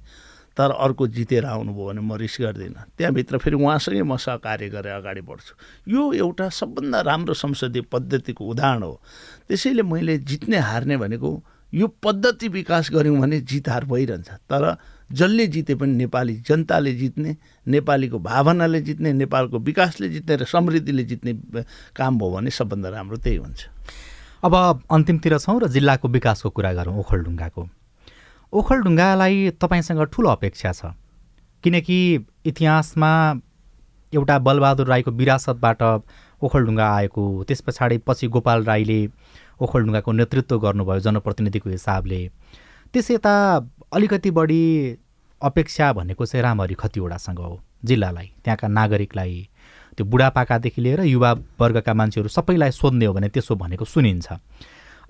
तर 0.57 0.71
अर्को 0.73 1.07
जितेर 1.07 1.45
आउनुभयो 1.45 1.85
भने 1.85 2.01
म 2.01 2.13
रिस 2.17 2.37
गर्दिनँ। 2.41 2.97
त्यहाँभित्र 2.97 3.37
फेरि 3.37 3.55
उहाँसँगै 3.57 4.01
म 4.01 4.17
सहकार्य 4.17 4.69
गरेर 4.69 4.93
अगाडि 5.01 5.21
बढ्छु। 5.21 5.53
यो 5.89 6.01
एउटा 6.13 6.49
सबभन्दा 6.49 7.01
राम्रो 7.01 7.33
संसदीय 7.33 7.81
पद्धतिको 7.93 8.41
उदाहरण 8.45 8.83
हो। 8.83 9.01
त्यसैले 9.49 9.83
मैले 9.85 10.17
जित्ने 10.17 10.57
हार्ने 10.57 10.97
भनेको 10.97 11.29
यो 11.73 11.87
पद्धति 12.01 12.47
विकास 12.47 12.89
गऱ्यौँ 12.93 13.17
भने 13.21 13.39
जित 13.41 13.69
हार 13.69 13.85
भइरहन्छ। 13.85 14.29
तर 14.49 14.63
जसले 15.11 15.47
जिते 15.47 15.75
पनि 15.75 15.93
नेपाली 15.95 16.35
जनताले 16.47 16.93
जित्ने 16.93 17.35
नेपालीको 17.67 18.19
भावनाले 18.19 18.81
जित्ने 18.81 19.13
नेपालको 19.13 19.59
विकासले 19.59 20.09
जित्ने 20.09 20.35
र 20.35 20.45
समृद्धिले 20.45 21.03
जित्ने 21.03 21.33
काम 21.95 22.17
भयो 22.19 22.31
भने 22.31 22.49
सबभन्दा 22.51 22.89
राम्रो 22.89 23.17
त्यही 23.17 23.37
हुन्छ। 23.37 23.65
अब 24.43 24.83
अन्तिमतिर 24.91 25.37
छौँ 25.39 25.59
र 25.61 25.67
जिल्लाको 25.67 26.07
विकासको 26.07 26.49
कुरा 26.49 26.73
गरौँ 26.73 26.99
ओखलढुङ्गाको। 26.99 27.67
ओखलढुङ्गालाई 28.53 29.49
तपाईँसँग 29.61 30.03
ठुलो 30.11 30.29
अपेक्षा 30.29 30.71
छ। 30.71 30.91
किनकि 31.63 31.97
इतिहासमा 32.45 33.11
एउटा 34.13 34.37
बलबहादुर 34.39 34.87
राईको 34.87 35.11
विरासतबाट 35.11 35.81
ओखलढुङ्गा 36.43 36.87
आएको 36.95 37.23
त्यस 37.47 37.61
पछाडि 37.61 37.97
पछि 38.07 38.27
गोपाल 38.27 38.63
राईले 38.63 38.99
ओखलढुङ्गाको 39.61 40.11
नेतृत्व 40.11 40.59
गर्नुभयो 40.59 40.99
जनप्रतिनिधिको 40.99 41.69
हिसाबले। 41.69 42.19
त्यस 42.93 43.11
यता 43.11 43.35
अलिकति 43.91 44.31
बढी 44.31 44.61
अपेक्षा 45.41 45.91
भनेको 45.93 46.25
चाहिँ 46.25 46.43
रामहरि 46.43 46.73
खतिवडासँग 46.73 47.39
हो 47.39 47.59
जिल्लालाई 47.85 48.31
त्यहाँका 48.43 48.67
नागरिकलाई 48.67 49.47
त्यो 49.97 50.05
बुढापाकादेखि 50.05 50.81
लिएर 50.81 51.01
युवा 51.01 51.31
वर्गका 51.59 51.93
मान्छेहरू 51.93 52.29
सबैलाई 52.29 52.71
सोध्ने 52.71 53.05
हो 53.05 53.13
भने 53.13 53.29
त्यसो 53.29 53.55
भनेको 53.55 53.85
सुनिन्छ। 53.85 54.27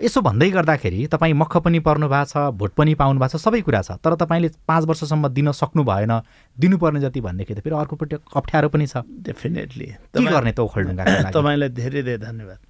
यसो 0.02 0.20
भन्दै 0.22 0.50
गर्दाखेरि 0.50 1.06
तपाईँ 1.06 1.34
मख 1.34 1.56
पनि 1.58 1.78
पर्नु 1.82 2.08
भएको 2.08 2.24
छ 2.24 2.54
भोट 2.54 2.72
पनि 2.78 2.94
पाउनु 2.94 3.18
भएको 3.18 3.38
छ 3.38 3.42
सबै 3.42 3.60
कुरा 3.66 3.82
छ 3.82 3.98
तर 3.98 4.14
तपाईँले 4.14 4.48
पाँच 4.62 4.84
वर्षसम्म 4.86 5.28
दिन 5.28 5.50
सक्नु 5.52 5.82
भएन 5.84 6.12
दिनुपर्ने 6.56 7.00
जति 7.00 7.20
भन्दाखेरि 7.20 7.60
त 7.60 7.64
फेरि 7.64 7.76
अर्कोपट्टि 7.76 8.16
अप्ठ्यारो 8.36 8.68
पनि 8.68 8.86
छ। 8.86 9.02
डेफिनेटली 9.26 9.86
के 10.14 10.24
गर्ने 10.24 10.52
त 10.52 10.60
ओखलढुङ्गा 10.60 11.04
तपाईँलाई 11.34 11.68
धेरै 11.74 12.02
धेरै 12.02 12.18
धन्यवाद। 12.22 12.60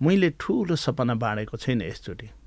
मैले 0.00 0.30
ठुलो 0.40 0.76
सपना 0.76 1.14
बाँडेको 1.14 1.56
छैन 1.56 1.82
यसचोटि। 1.82 2.45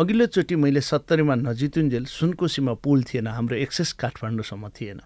अघिल्लोचोटि 0.00 0.56
मैले 0.56 0.80
सत्तरीमा 0.80 1.34
नजितुन्जेल 1.44 2.04
सुनकोसीमा 2.08 2.72
पुल 2.80 3.02
थिएन 3.04 3.26
हाम्रो 3.36 3.56
एक्सेस 3.56 3.92
काठमाडौँसम्म 4.00 4.68
थिएन। 4.72 5.00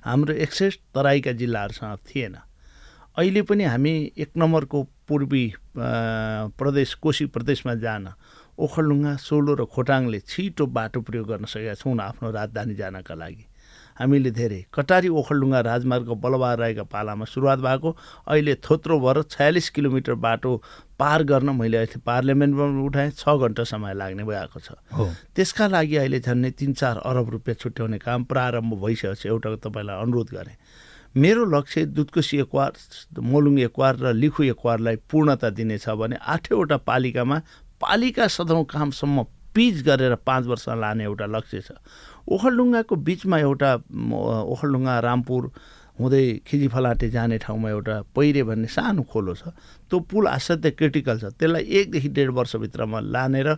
हाम्रो 0.00 0.34
एक्सेस 0.40 0.78
तराईका 0.96 1.32
जिल्लाहरूसँग 1.36 1.96
थिएन। 2.08 2.34
अहिले 3.20 3.42
पनि 3.44 3.64
हामी 3.64 3.92
एक 4.16 4.30
नम्बरको 4.40 4.82
पूर्वी 5.04 5.44
प्रदेश 5.76 6.94
कोशी 6.96 7.26
प्रदेशमा 7.28 7.74
जान 7.84 8.08
ओखलढुङ्गा 8.56 9.12
सोलो 9.20 9.52
र 9.54 9.64
खोटाङले 9.68 10.20
छिटो 10.24 10.64
बाटो 10.64 11.00
प्रयोग 11.04 11.28
गर्न 11.28 11.44
सकेका 11.44 11.74
छौँ 11.76 11.92
आफ्नो 12.00 12.30
राजधानी 12.32 12.74
जानका 12.80 13.14
लागि। 13.20 13.44
हामीले 13.98 14.30
धेरै 14.30 14.60
कटारी 14.74 15.08
ओखलडुङ्गा 15.10 15.60
राजमार्ग 15.60 16.08
बलबहार 16.22 16.58
राईका 16.58 16.82
पालामा 16.86 17.24
सुरुवात 17.24 17.58
भएको। 17.58 17.90
अहिले 18.28 18.54
थोत्रो 18.62 18.98
भएर 19.00 19.22
छयालिस 19.30 19.70
किलोमिटर 19.70 20.14
बाटो 20.16 20.52
पार 20.98 21.22
गर्न 21.22 21.50
मैले 21.54 21.76
अहिले 21.76 22.00
पार्लियामेन्टमा 22.06 22.64
उठाएँ 22.84 23.10
छ 23.10 23.28
घन्टा 23.28 23.64
समय 23.64 23.94
लाग्ने 23.94 24.24
भएको 24.24 24.60
छ। 24.60 24.78
त्यसका 25.34 25.66
लागि 25.68 25.96
अहिले 25.96 26.20
झन्डै 26.20 26.50
तिन 26.58 26.72
चार 26.74 26.96
अरब 27.02 27.30
रुपियाँ 27.30 27.56
छुट्याउने 27.58 27.98
काम 27.98 28.24
प्रारम्भ 28.30 28.74
भइसकेको 28.84 29.14
छ 29.14 29.26
एउटा 29.26 29.54
तपाईँलाई 29.66 30.02
अनुरोध 30.02 30.28
गरेँ। 30.34 30.56
मेरो 31.16 31.44
लक्ष्य 31.48 31.84
दुधकोसी 31.96 32.38
एकवार 32.38 32.72
मोलुङ 33.18 33.58
एकवार 33.66 33.96
र 33.96 34.12
लिखु 34.12 34.42
एकवारलाई 34.52 34.96
पूर्णता 35.10 35.50
दिनेछ 35.50 35.88
भने 35.88 36.16
आठैवटा 36.20 36.76
पालिकामा 36.84 37.36
पालिका 37.80 38.26
सदौँ 38.28 38.64
कामसम्म 38.64 39.22
पिच 39.54 39.82
गरेर 39.82 40.14
पाँच 40.22 40.46
वर्ष 40.46 40.68
लाने 40.68 41.04
एउटा 41.04 41.26
लक्ष्य 41.26 41.60
छ। 41.60 41.72
ओखलडुङ्गाको 42.34 42.94
बिचमा 43.06 43.38
एउटा 43.46 43.70
ओखलडुङ्गा 44.52 44.94
रामपुर 45.08 45.42
हुँदै 45.98 46.24
खिजीफलाटे 46.46 47.08
जाने 47.10 47.36
ठाउँमा 47.42 47.68
एउटा 47.70 47.94
पहिरे 48.14 48.42
भन्ने 48.48 48.68
सानो 48.76 49.02
खोलो 49.10 49.34
छ। 49.34 49.42
त्यो 49.90 49.96
पुल 50.10 50.24
असाध्यै 50.36 50.72
क्रिटिकल 50.78 51.16
छ। 51.18 51.24
त्यसलाई 51.38 51.64
एकदेखि 51.78 52.08
डेढ 52.16 52.30
वर्षभित्रमा 52.38 52.98
लानेर 53.14 53.48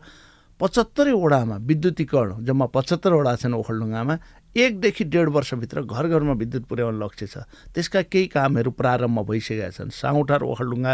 पचहत्तरै 0.61 1.13
वडामा 1.17 1.57
विद्युतीकरण 1.69 2.45
जम्मा 2.45 2.67
पचहत्तर 2.77 3.13
वडा 3.13 3.33
छन् 3.43 3.55
ओखलडुङ्गामा 3.61 4.15
एकदेखि 4.57 5.05
डेढ 5.05 5.29
वर्षभित्र 5.31 5.83
घर 5.83 6.07
घरमा 6.09 6.33
विद्युत 6.35 6.65
पुर्याउने 6.67 6.99
लक्ष्य 6.99 7.27
छ। 7.27 7.37
त्यसका 7.75 8.03
केही 8.11 8.27
कामहरू 8.35 8.71
प्रारम्भ 8.75 9.19
भइसकेका 9.31 9.71
छन्। 9.71 9.91
साउटार 9.95 10.43
ओखलडुङ्गा 10.43 10.93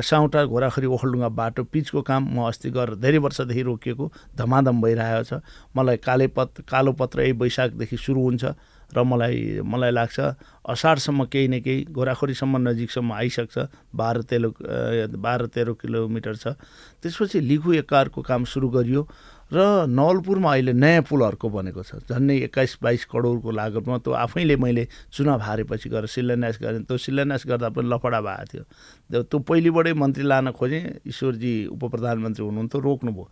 साउटार 0.00 0.46
घोराखरी 0.46 0.86
ओखलडुङ्गा 0.86 1.28
बाटो 1.28 1.64
पिचको 1.68 2.02
काम 2.02 2.22
म 2.32 2.48
अस्ति 2.48 2.70
गरेर 2.72 2.96
धेरै 2.96 3.18
वर्षदेखि 3.20 3.62
रोकिएको 3.62 4.04
धमाधम 4.36 4.80
भइरहेको 4.80 5.24
छ। 5.28 5.32
मलाई 5.76 5.96
कालेपत 6.00 6.64
कालो 6.64 6.92
पत्र 6.96 7.20
यही 7.20 7.32
वैशाखदेखि 7.36 7.96
सुरु 7.96 8.20
हुन्छ 8.20 8.44
र 8.86 9.02
मलाई 9.02 9.60
मलाई 9.66 9.90
लाग्छ 9.90 10.18
असारसम्म 10.62 11.24
केही 11.26 11.48
न 11.48 11.60
केही 11.60 11.90
गोराखोरीसम्म 11.90 12.56
नजिकसम्म 12.68 13.12
आइसक्छ। 13.12 13.54
बाह्र 13.94 14.22
तेह्र 14.30 14.46
बाह्र 15.10 15.46
तेह्र 15.50 15.72
किलोमिटर 15.74 16.34
छ। 16.38 16.46
त्यसपछि 17.02 17.40
लिखु 17.40 17.72
एककारको 17.82 18.22
काम 18.22 18.44
सुरु 18.46 18.68
गरियो। 18.70 19.02
र 19.46 19.86
नवलपुरमा 19.86 20.50
अहिले 20.52 20.72
नयाँ 20.74 21.02
पुलहरूको 21.06 21.48
बनेको 21.48 21.82
छ। 21.86 22.02
झन्डै 22.10 22.36
एक्काइस 22.50 22.82
बाइस 22.82 23.04
करोडको 23.06 23.50
लागतमा 23.50 23.98
त्यो 24.02 24.12
आफैले 24.18 24.56
मैले 24.58 24.84
चुनाव 25.14 25.40
हारेपछि 25.40 25.86
गएर 25.86 26.06
शिलान्यास 26.10 26.58
गरेँ। 26.58 26.82
त्यो 26.82 26.96
शिलान्यास 26.98 27.46
गर्दा 27.46 27.68
पनि 27.70 27.86
लफडा 27.86 28.20
भएको 28.26 28.44
थियो। 28.50 28.64
त्यो 29.22 29.38
पहिलेबाटै 29.38 29.92
मन्त्री 29.94 30.24
लान 30.26 30.50
खोजेँ। 30.50 31.06
ईश्वरजी 31.06 31.54
उप 31.70 31.82
प्रधानमन्त्री 31.94 32.42
हुनुहुन्थ्यो 32.42 32.80
रोक्नुभयो। 32.80 33.26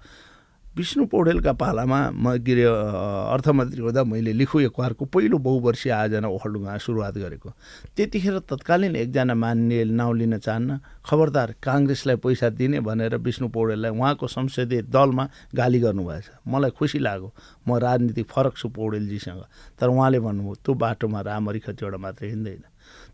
विष्णु 0.76 1.04
पौडेलका 1.06 1.52
पालामा 1.54 1.98
म 2.18 2.34
अरे 2.34 2.62
अर्थमन्त्री 2.66 3.80
हुँदा 3.80 4.02
मैले 4.10 4.32
लिखु 4.34 4.60
एकवारको 4.60 5.04
पहिलो 5.06 5.38
बहुवर्षीय 5.38 5.92
आयोजना 5.92 6.28
ओखलडुङ्गा 6.28 6.78
सुरुवात 6.82 7.14
गरेको। 7.14 7.50
त्यतिखेर 7.94 8.38
तत्कालीन 8.50 8.96
एकजना 8.96 9.34
मान्य 9.38 9.84
नाउँ 9.94 10.16
लिन 10.18 10.38
चाहन्न 10.42 10.78
खबरदार 11.06 11.54
काङ्ग्रेसलाई 11.62 12.16
पैसा 12.18 12.48
दिने 12.58 12.80
भनेर 12.82 13.16
विष्णु 13.22 13.48
पौडेललाई 13.54 13.90
उहाँको 13.94 14.26
संसदीय 14.26 14.82
दलमा 14.90 15.24
गाली 15.54 15.78
गर्नुभएछ। 15.78 16.26
मलाई 16.42 16.70
खुसी 16.74 16.98
लाग्यो। 16.98 17.32
म 17.68 17.78
राजनीतिक 17.78 18.26
फरक 18.34 18.54
छु 18.58 18.68
पौडेलजीसँग। 18.74 19.42
तर 19.78 19.88
उहाँले 19.94 20.18
भन्नुभयो 20.26 20.54
त्यो 20.58 20.74
बाटोमा 20.74 21.20
रामरी 21.22 21.58
खतिवटा 21.70 21.98
मात्र 22.02 22.26
हिँड्दैन। 22.34 22.62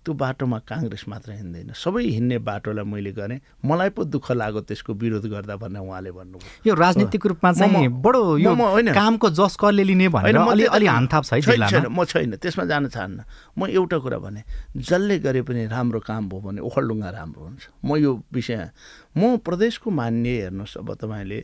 त्यो 0.04 0.14
बाटोमा 0.14 0.58
काङ्ग्रेस 0.64 1.04
मात्र 1.08 1.32
हिँड्दैन। 1.32 1.72
सबै 1.76 2.02
हिँड्ने 2.16 2.38
बाटोलाई 2.40 2.84
मैले 2.84 3.12
गरेँ। 3.12 3.40
मलाई 3.64 3.90
पो 3.92 4.04
दुःख 4.08 4.32
लाग्यो 4.32 4.60
त्यसको 4.64 4.92
विरोध 4.96 5.26
गर्दा 5.28 5.56
भनेर 5.56 5.82
उहाँले 5.82 6.10
भन्नुभयो। 6.10 6.66
यो 6.66 6.74
राजनीतिक 6.74 7.26
रूपमा 7.26 7.52
चाहिँ 7.52 7.88
बडो 8.00 8.36
यो 8.38 8.52
कामको 8.96 9.30
जस 9.36 9.56
कसले 9.60 9.84
लिने 9.84 10.08
भनेर 10.08 10.36
अलि 10.36 10.64
अलि 10.64 10.86
हानथाप 10.86 11.24
छैन 11.24 11.92
म 11.92 12.04
छैन 12.04 12.36
त्यसमा 12.40 12.64
जान 12.64 12.88
चाहन्न। 12.88 13.20
म 13.58 13.68
एउटा 13.68 13.98
कुरा 14.00 14.18
भने 14.18 14.42
जसले 14.76 15.18
गरे 15.20 15.42
पनि 15.44 15.66
राम्रो 15.68 16.00
काम 16.00 16.28
भयो 16.28 16.40
भने 16.40 16.60
ओखलडुङ्गा 16.64 17.10
राम्रो 17.10 17.42
हुन्छ। 17.44 17.62
म 17.84 17.96
यो 18.00 18.10
विषय 18.32 18.70
म 19.16 19.36
प्रदेशको 19.44 19.90
मान्य 19.90 20.48
हेर्नुहोस् 20.48 20.76
अब 20.80 20.88
तपाईँले 20.96 21.38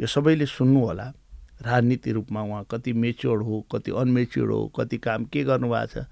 यो 0.00 0.06
सबैले 0.06 0.46
सुन्नु 0.46 0.80
होला। 0.80 1.06
राजनीति 1.60 2.10
रूपमा 2.12 2.40
उहाँ 2.42 2.64
कति 2.70 2.92
मेच्योर्ड 2.96 3.42
हो 3.44 3.54
कति 3.68 3.90
अनमेच्योर्ड 3.92 4.50
हो 4.52 4.66
कति 4.72 4.96
काम 4.98 5.24
के 5.28 5.44
गर्नुभएको 5.44 5.86
छ। 5.92 6.04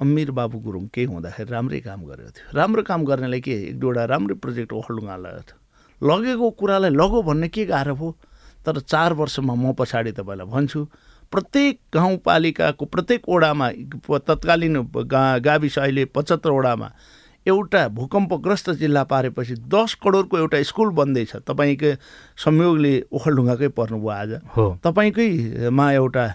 अमिर 0.00 0.30
बाबु 0.30 0.58
गुरुङ 0.64 0.86
केही 0.94 1.06
हुँदाखेरि 1.06 1.50
राम्रै 1.50 1.80
काम 1.80 2.00
गरेको 2.08 2.30
थियो। 2.30 2.56
राम्रो 2.56 2.82
काम 2.82 3.04
गर्नेलाई 3.04 3.40
के 3.40 3.52
एक 3.68 3.78
दुईवटा 3.80 4.04
राम्रै 4.12 4.34
प्रोजेक्ट 4.40 4.72
ओखलडुङ्गा 4.72 5.16
लगेको 5.16 5.42
थियो। 5.48 5.58
लगेको 6.00 6.50
कुरालाई 6.60 6.90
लगो 6.90 7.22
भन्ने 7.22 7.48
के 7.48 7.64
गाह्रो 7.68 7.94
भयो 7.94 8.10
तर 8.64 8.80
चार 8.80 9.12
वर्षमा 9.20 9.54
म 9.54 9.72
पछाडि 9.76 10.12
तपाईँलाई 10.16 10.48
भन्छु 10.48 10.80
प्रत्येक 11.32 11.74
गाउँपालिकाको 11.94 12.84
प्रत्येक 12.84 13.28
ओडामा 13.28 13.66
तत्कालीन 14.28 14.76
गा 15.06 15.22
गाविस 15.38 15.78
अहिले 15.78 16.04
पचहत्तर 16.16 16.50
ओडामा 16.50 16.88
एउटा 17.46 17.82
भूकम्पग्रस्त 17.88 18.70
जिल्ला 18.80 19.02
पारेपछि 19.04 19.54
दस 19.68 19.94
करोडको 20.02 20.38
एउटा 20.38 20.62
स्कुल 20.62 20.90
बन्दैछ। 20.92 21.48
तपाईँकै 21.48 21.92
संयोगले 22.36 22.92
ओखलढुङ्गाकै 23.12 23.68
पर्नुभयो 23.78 24.10
आज। 24.12 24.30
हो। 24.56 24.66
तपाईँकैमा 24.84 25.86
एउटा 25.92 26.26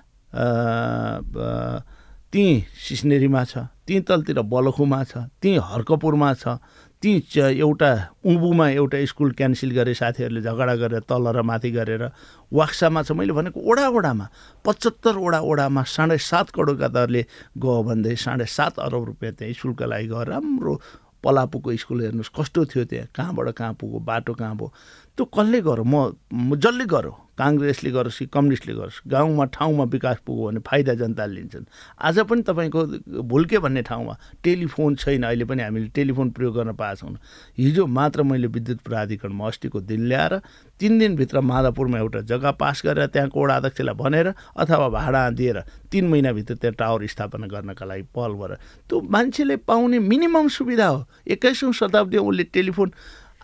त्यहीँ 2.35 2.67
सिस्नेरीमा 2.75 3.43
छ 3.47 3.57
त्यहीँ 3.87 4.03
तलतिर 4.03 4.39
बलखुमा 4.43 5.03
छ 5.07 5.31
त्यहीँ 5.39 5.59
हर्कपुरमा 5.71 6.33
छ 6.35 6.59
त्यहीँ 6.99 7.63
एउटा 7.63 7.91
उभुमा 8.27 8.67
एउटा 8.75 8.97
स्कुल 9.07 9.31
क्यान्सल 9.39 9.71
गरे 9.71 9.93
साथीहरूले 9.95 10.41
झगडा 10.43 10.75
गरेर 10.75 10.99
तल 11.07 11.31
र 11.31 11.41
माथि 11.47 11.71
गरेर 11.71 12.03
वाक्सामा 12.51 13.01
छ। 13.07 13.11
मैले 13.15 13.31
भनेको 13.31 13.55
ओडा 13.55 13.87
ओडामा 13.87 14.25
पचहत्तर 14.67 15.15
ओडा 15.15 15.39
ओडामा 15.47 15.83
साढे 15.87 16.17
सात 16.19 16.51
करोडका 16.51 16.87
दरले 16.91 17.21
गयो 17.55 17.83
भन्दै 17.87 18.15
साढे 18.19 18.45
सात 18.51 18.83
अरब 18.83 19.03
रुपियाँ 19.15 19.33
त्यहाँ 19.39 19.53
स्कुलका 19.55 19.85
लागि 19.87 20.07
गयो। 20.11 20.23
राम्रो 20.27 20.73
पलापुको 21.23 21.71
स्कुल 21.71 22.01
हेर्नुहोस् 22.03 22.35
कस्तो 22.35 22.65
थियो 22.67 22.83
त्यहाँ 22.91 23.07
कहाँबाट 23.15 23.47
कहाँ 23.55 23.73
पुग्यो 23.79 23.99
बाटो 24.03 24.33
कहाँ 24.35 24.55
भयो। 24.59 24.67
त्यो 25.15 25.25
कसले 25.31 25.61
गरौँ 25.63 25.87
म 25.87 26.59
जसले 26.59 26.83
गरौँ 26.83 27.15
काङ्ग्रेसले 27.37 27.91
गरोस् 27.91 28.19
कि 28.19 28.25
कम्युनिस्टले 28.33 28.73
गरोस् 28.73 29.01
गाउँमा 29.07 29.45
ठाउँमा 29.51 29.83
विकास 29.91 30.17
पुग्यो 30.25 30.45
भने 30.47 30.59
फाइदा 30.67 30.93
जनताले 30.93 31.33
लिन्छन्। 31.35 31.65
आज 31.99 32.19
पनि 32.29 32.41
तपाईँको 32.41 32.81
भुल्के 33.23 33.59
भन्ने 33.59 33.81
ठाउँमा 33.81 34.13
टेलिफोन 34.43 34.95
छैन 34.95 35.23
अहिले 35.23 35.45
पनि 35.45 35.63
हामीले 35.63 35.87
टेलिफोन 35.95 36.29
प्रयोग 36.31 36.55
गर्न 36.55 36.73
पाएको 36.73 36.95
छौँ। 36.95 37.17
हिजो 37.57 37.85
मात्र 37.87 38.23
मैले 38.23 38.47
विद्युत 38.47 38.79
प्राधिकरणमा 38.81 39.47
अस्तिको 39.47 39.79
दिन 39.81 40.07
ल्याएर 40.07 40.33
तिन 40.79 40.99
दिनभित्र 40.99 41.41
माधवपुरमा 41.41 41.97
एउटा 41.99 42.21
जग्गा 42.31 42.51
पास 42.55 42.81
गरेर 42.85 43.07
त्यहाँको 43.07 43.43
वडा 43.43 43.55
अध्यक्षलाई 43.55 43.95
भनेर 43.95 44.27
अथवा 44.55 44.87
भाडा 44.89 45.29
दिएर 45.35 45.59
तिन 45.91 46.07
महिनाभित्र 46.07 46.55
त्यहाँ 46.55 46.75
टावर 46.79 47.05
स्थापना 47.07 47.47
गर्नका 47.47 47.85
लागि 47.85 48.03
पहल 48.15 48.31
गरेर 48.39 48.57
त्यो 48.89 49.01
मान्छेले 49.01 49.55
पाउने 49.67 49.99
मिनिमम 49.99 50.47
सुविधा 50.47 50.87
हो। 50.87 51.05
एक्काइसौँ 51.27 51.71
शताब्दीमा 51.73 52.27
उसले 52.27 52.43
टेलिफोन 52.55 52.91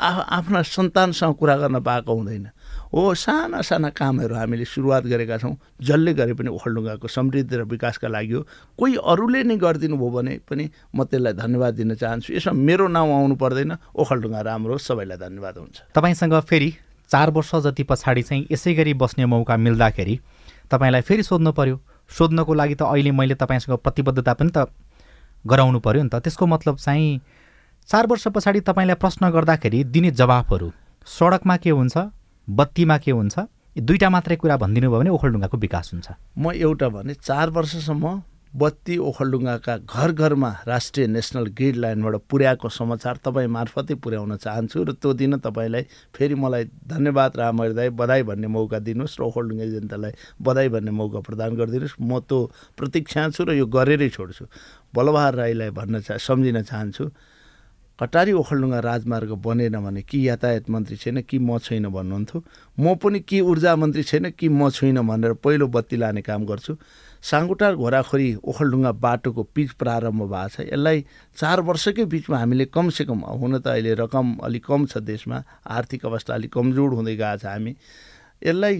आफ्ना 0.01 0.61
सन्तानसँग 0.65 1.35
कुरा 1.35 1.55
गर्न 1.57 1.79
पाएको 1.79 2.13
हुँदैन। 2.13 2.49
हो 2.93 3.13
साना 3.15 3.61
साना 3.61 3.89
कामहरू 3.89 4.35
हामीले 4.35 4.65
सुरुवात 4.65 5.03
गरेका 5.07 5.37
छौँ। 5.37 5.55
जसले 5.79 6.13
गरे 6.13 6.33
पनि 6.35 6.49
ओखलडुङ्गाको 6.51 7.07
समृद्धि 7.07 7.55
र 7.55 7.63
विकासका 7.63 8.07
लागि 8.07 8.33
हो। 8.33 8.41
कोही 8.75 8.95
अरूले 8.99 9.43
नै 9.47 9.55
गरिदिनु 9.55 9.95
भयो 9.95 10.09
भने 10.11 10.33
पनि 10.43 10.69
म 10.95 11.03
त्यसलाई 11.07 11.33
धन्यवाद 11.33 11.73
दिन 11.73 11.95
चाहन्छु। 11.95 12.35
यसमा 12.35 12.51
मेरो 12.51 12.87
नाउँ 12.91 13.11
आउनु 13.15 13.35
पर्दैन। 13.39 13.71
ओखलडुङ्गा 13.95 14.41
राम्रो 14.43 14.77
सबैलाई 14.77 15.17
धन्यवाद 15.17 15.55
हुन्छ। 15.57 15.77
तपाईँसँग 15.95 16.35
फेरि 16.43 16.69
चार 17.09 17.29
वर्ष 17.31 17.55
जति 17.63 17.83
पछाडि 17.83 18.21
चाहिँ 18.23 18.47
यसै 18.51 18.73
गरी 18.75 18.93
बस्ने 18.99 19.25
मौका 19.25 19.55
मिल्दाखेरि 19.57 20.19
तपाईँलाई 20.67 21.01
फेरि 21.01 21.23
सोध्नु 21.23 21.51
पर्यो। 21.51 21.79
सोध्नको 22.11 22.53
लागि 22.53 22.75
त 22.75 22.83
अहिले 22.91 23.11
मैले 23.11 23.35
तपाईँसँग 23.39 23.79
प्रतिबद्धता 23.79 24.33
पनि 24.35 24.51
त 24.51 24.67
गराउनु 25.47 25.79
पर्यो 25.79 26.03
नि 26.03 26.09
त। 26.11 26.19
त्यसको 26.19 26.45
मतलब 26.45 26.75
चाहिँ 26.75 27.19
चार 27.87 28.07
वर्ष 28.07 28.27
पछाडि 28.35 28.59
तपाईँलाई 28.67 28.95
प्रश्न 28.99 29.31
गर्दाखेरि 29.31 29.83
दिने 29.87 30.11
जवाफहरू 30.11 30.71
सडकमा 31.07 31.55
के 31.57 31.69
हुन्छ? 31.71 31.97
बत्तीमा 32.47 32.97
के 32.97 33.11
हुन्छ? 33.11 33.39
दुईवटा 33.77 34.09
मात्रै 34.09 34.35
कुरा 34.35 34.57
भनिदिनु 34.57 34.89
भयो 34.89 34.99
भने 34.99 35.09
ओखलढुङ्गाको 35.15 35.57
विकास 35.57 35.93
हुन्छ। 35.93 36.07
म 36.37 36.51
एउटा 36.51 36.87
भने 36.89 37.13
चार 37.13 37.49
वर्षसम्म 37.55 38.05
बत्ती 38.51 38.97
ओखलडुङ्गाका 38.99 39.73
घर 39.87 40.11
घरमा 40.11 40.51
राष्ट्रिय 40.67 41.07
नेसनल 41.07 41.45
ग्रिड 41.55 41.75
लाइनबाट 41.79 42.15
पुर्याएको 42.27 42.67
समाचार 42.67 43.15
तपाईँ 43.23 43.47
मार्फतै 43.47 43.95
पुर्याउन 44.03 44.35
चाहन्छु 44.43 44.83
र 44.83 44.91
त्यो 44.99 45.13
दिन 45.15 45.39
तपाईँलाई 45.39 45.83
फेरि 46.11 46.35
मलाई 46.35 46.63
धन्यवाद 46.83 47.31
रामहरि 47.39 47.73
दाई 47.79 47.89
बधाई 47.95 48.23
भन्ने 48.27 48.47
मौका 48.51 48.79
दिनुहोस् 48.83 49.19
र 49.19 49.23
ओखलडुङ्गा 49.31 49.65
जनतालाई 49.71 50.11
बधाई 50.43 50.67
भन्ने 50.67 50.91
मौका 50.91 51.19
प्रदान 51.23 51.55
गरिदिनुहोस्। 51.55 51.95
म 52.03 52.19
त्यो 52.27 52.37
प्रतीक्षा 52.75 53.29
छु 53.31 53.47
र 53.47 53.55
यो 53.55 53.65
गरेरै 53.71 54.09
छोड्छु। 54.11 54.43
बलबहार 54.91 55.33
राईलाई 55.35 55.71
भन्न 55.71 56.03
चाह 56.03 56.19
सम्झिन 56.19 56.61
चाहन्छु। 56.67 57.05
कटारी 57.99 58.31
ओखलडुङ्गा 58.33 58.79
राजमार्ग 58.79 59.31
बनेन 59.45 59.75
भने 59.79 60.01
कि 60.01 60.17
यातायात 60.27 60.69
मन्त्री 60.69 60.95
छैन 60.97 61.21
कि 61.21 61.37
म 61.39 61.57
छैन 61.59 61.85
भन्नुहुन्थ्यो। 61.89 62.39
म 62.79 62.95
पनि 62.97 63.19
कि 63.19 63.41
ऊर्जा 63.41 63.75
मन्त्री 63.75 64.03
छैन 64.03 64.29
कि 64.33 64.49
म 64.49 64.69
छुइनँ 64.69 65.05
भनेर 65.05 65.33
पहिलो 65.37 65.67
बत्ती 65.67 65.97
लाने 65.97 66.21
काम 66.21 66.45
गर्छु। 66.45 66.77
साङ्गुटार 67.21 67.75
घोराखोरी 67.77 68.29
ओखलढुङ्गा 68.41 68.91
बाटोको 68.97 69.43
पिच 69.53 69.71
प्रारम्भ 69.77 70.21
भएको 70.23 70.49
छ। 70.49 70.65
यसलाई 70.73 71.05
चार 71.37 71.61
वर्षकै 71.61 72.05
बिचमा 72.09 72.37
हामीले 72.37 72.65
कमसेकम 72.73 73.19
हुन 73.37 73.59
त 73.61 73.67
अहिले 73.69 73.93
रकम 74.01 74.25
अलिक 74.49 74.65
कम 74.65 74.85
छ 74.89 74.97
देशमा 74.97 75.37
आर्थिक 75.69 76.05
अवस्था 76.05 76.33
अलिक 76.33 76.51
कमजोर 76.53 76.89
हुँदै 76.97 77.15
गएको 77.21 77.37
छ 77.37 77.45
हामी। 77.45 77.73
यसलाई 78.41 78.75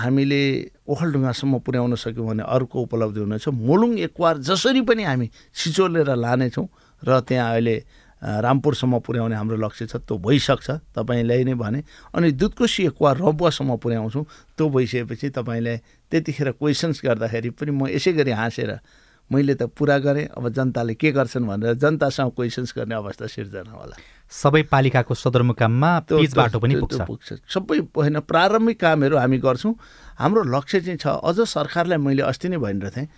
हामीले 0.00 0.40
ओखलढुङ्गासम्म 0.88 1.54
पुर्याउन 1.60 1.94
सक्यौँ 2.00 2.26
भने 2.26 2.42
अर्को 2.48 2.76
उपलब्धि 2.88 3.20
हुनेछ। 3.20 3.48
मुलुङ 3.52 3.92
एकवार 4.08 4.40
जसरी 4.40 4.80
पनि 4.88 5.02
हामी 5.04 5.28
छिचोलेर 5.52 6.08
लानेछौँ 6.16 6.68
र 7.04 7.20
त्यहाँ 7.28 7.52
अहिले 7.52 7.76
रामपुरसम्म 8.22 8.98
पुर्याउने 9.06 9.36
हाम्रो 9.36 9.56
लक्ष्य 9.56 9.86
छ 9.86 9.96
त्यो 10.02 10.16
भइसक्छ। 10.18 10.70
तपाईँलाई 10.96 11.44
नै 11.44 11.54
भने 11.54 11.80
अनि 12.14 12.32
दुधकोसी 12.32 12.86
एकवा 12.90 13.12
रबुवासम्म 13.12 13.76
पुर्याउँछौँ 13.76 14.24
त्यो 14.56 14.68
भइसकेपछि 14.68 15.28
तपाईँलाई 15.36 15.76
त्यतिखेर 16.12 16.50
क्वेसन्स 16.56 17.00
गर्दाखेरि 17.04 17.50
पनि 17.50 17.70
म 17.70 17.86
यसै 17.92 18.12
गरी 18.16 18.30
हाँसेर 18.32 18.72
मैले 19.30 19.54
त 19.58 19.66
पुरा 19.74 19.98
गरेँ 19.98 20.26
अब 20.38 20.48
जनताले 20.54 20.94
के 20.94 21.10
गर्छन् 21.12 21.46
भनेर 21.46 21.74
जनतासँग 21.82 22.30
क्वेसन्स 22.30 22.72
गर्ने 22.78 22.94
अवस्था 22.94 23.26
सिर्जना 23.26 23.74
होला। 23.74 23.96
सबै 24.30 24.62
पालिकाको 24.70 25.14
सदरमुकाममा 25.14 25.90
बाटो 26.10 26.58
पनि 26.62 26.74
पुग्छ। 26.78 27.00
पुग्छ। 27.02 27.28
सबै 27.50 27.78
होइन 27.90 28.20
प्रारम्भिक 28.22 28.78
कामहरू 28.80 29.16
हामी 29.18 29.38
गर्छौँ। 29.38 29.74
हाम्रो 30.18 30.42
लक्ष्य 30.46 30.80
चाहिँ 30.80 30.98
छ 30.98 31.06
अझ 31.26 31.42
सरकारलाई 31.42 31.98
मैले 31.98 32.22
अस्ति 32.22 32.48
नै 32.48 32.58
भनिरहेको 32.62 32.94
थिएँ 32.94 33.08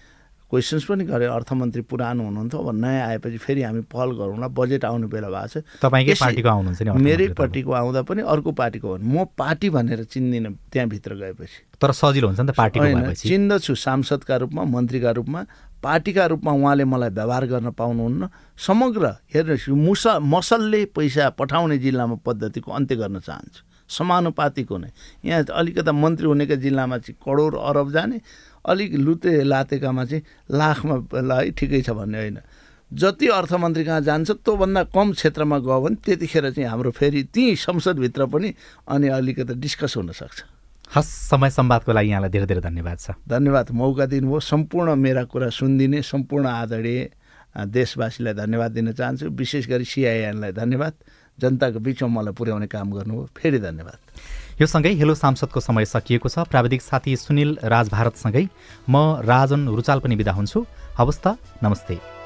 क्वेसन्स 0.48 0.84
पनि 0.88 1.04
गरेँ 1.04 1.28
अर्थमन्त्री 1.28 1.82
पुरानो 1.84 2.24
हुनुहुन्थ्यो 2.24 2.58
अब 2.58 2.74
नयाँ 2.80 3.06
आएपछि 3.08 3.38
फेरि 3.38 3.62
हामी 3.62 3.80
पहल 3.92 4.10
गरौँला 4.16 4.48
बजेट 4.48 4.84
आउने 4.84 5.06
बेला 5.12 5.28
भएको 5.28 5.60
छ। 5.60 5.84
तपाईँकै 5.84 6.14
पार्टीको 6.16 6.48
आउनुहुन्छ 6.48 6.82
नि 6.82 6.90
मेरै 7.04 7.26
पार्टीको 7.36 7.72
आउँदा 7.72 8.02
पनि 8.08 8.22
अर्को 8.24 8.50
पार्टीको 8.56 8.88
हो। 8.88 8.96
म 8.96 9.28
पार्टी 9.36 9.68
भनेर 9.68 10.04
चिन्दिनँ 10.08 10.52
त्यहाँभित्र 10.72 11.14
गएपछि। 11.20 11.76
तर 11.76 11.92
सजिलो 11.92 12.26
हुन्छ 12.32 12.40
नि 12.40 12.48
त 12.48 12.56
पार्टी 12.56 12.78
चिन्दछु 13.28 13.74
सांसदका 13.76 14.36
रूपमा 14.48 14.62
मन्त्रीका 14.64 15.10
रूपमा 15.20 15.40
पार्टीका 15.84 16.24
रूपमा 16.32 16.52
उहाँले 16.52 16.84
मलाई 16.88 17.10
व्यवहार 17.12 17.44
गर्न 17.46 17.68
पाउनुहुन्न। 17.76 18.28
समग्र 18.56 19.04
हेर्नुहोस् 19.28 19.68
मुस 19.68 20.04
मसलले 20.24 20.84
पैसा 20.96 21.28
पठाउने 21.36 21.76
जिल्लामा 21.78 22.24
पद्धतिको 22.24 22.72
अन्त्य 22.72 22.96
गर्न 22.96 23.20
चाहन्छु। 23.20 23.62
समानुपातिको 23.88 24.76
नै 24.76 24.90
यहाँ 25.24 25.44
अलिकता 25.48 25.92
मन्त्री 25.92 26.26
हुनेका 26.28 26.54
जिल्लामा 26.60 26.96
चाहिँ 26.98 27.16
करोड 27.24 27.54
अरब 27.56 27.92
जाने। 27.92 28.20
अलिक 28.64 28.94
लुते 28.96 29.42
लातेकामा 29.44 30.04
चाहिँ 30.04 30.22
लाखमा 30.50 30.96
ल 31.14 31.30
है 31.32 31.50
ठिकै 31.50 31.80
छ 31.82 31.90
भन्ने 31.90 32.18
होइन। 32.18 32.38
जति 32.90 33.26
अर्थमन्त्री 33.28 33.84
कहाँ 33.84 34.00
जान्छ 34.00 34.30
त्योभन्दा 34.40 34.82
कम 34.94 35.12
क्षेत्रमा 35.12 35.58
गयो 35.58 35.80
भने 35.80 35.96
त्यतिखेर 36.04 36.50
चाहिँ 36.50 36.68
हाम्रो 36.68 36.90
फेरि 36.90 37.22
त्यहीँ 37.34 37.56
संसदभित्र 37.56 38.26
पनि 38.26 38.54
अनि 38.88 39.08
अलिकति 39.08 39.54
डिस्कस 39.54 39.96
हुनसक्छ 39.96 40.42
हस् 40.88 41.08
समय 41.28 41.50
संवादको 41.50 41.92
लागि 41.92 42.08
यहाँलाई 42.08 42.30
धेरै 42.32 42.46
धेरै 42.48 42.60
धन्यवाद 42.64 42.98
छ। 42.98 43.10
धन्यवाद 43.28 43.70
मौका 43.76 44.06
दिनुभयो। 44.08 44.40
सम्पूर्ण 44.40 44.94
मेरा 44.96 45.24
कुरा 45.28 45.48
सुनिदिने 45.52 46.00
सम्पूर्ण 46.00 46.46
आदरणीय 46.48 47.00
देशवासीलाई 47.68 48.34
धन्यवाद 48.34 48.70
दिन 48.72 48.92
चाहन्छु। 48.92 49.28
विशेष 49.28 49.68
गरी 49.68 49.84
सिआइएनलाई 49.84 50.52
धन्यवाद। 50.56 50.94
जनताको 51.38 51.78
बिचमा 51.84 52.08
मलाई 52.08 52.32
पुर्याउने 52.32 52.66
काम 52.72 52.88
गर्नुभयो। 52.92 53.28
फेरि 53.36 53.58
धन्यवाद। 53.60 53.98
यो 54.58 54.66
सँगै 54.66 54.90
हेलो 54.98 55.14
सांसदको 55.14 55.60
समय 55.60 55.84
सकिएको 55.86 56.28
छ। 56.28 56.42
प्राविधिक 56.50 56.82
साथी 56.82 57.14
सुनिल 57.16 57.50
राज 57.62 57.88
भारतसँगै 57.94 58.42
म 58.90 59.22
राजन 59.22 59.70
रुचाल 59.70 60.02
पनि 60.02 60.18
बिदा 60.18 60.32
हुन्छु। 60.34 60.66
हवस् 60.98 61.22
त 61.22 61.38
नमस्ते। 61.62 62.17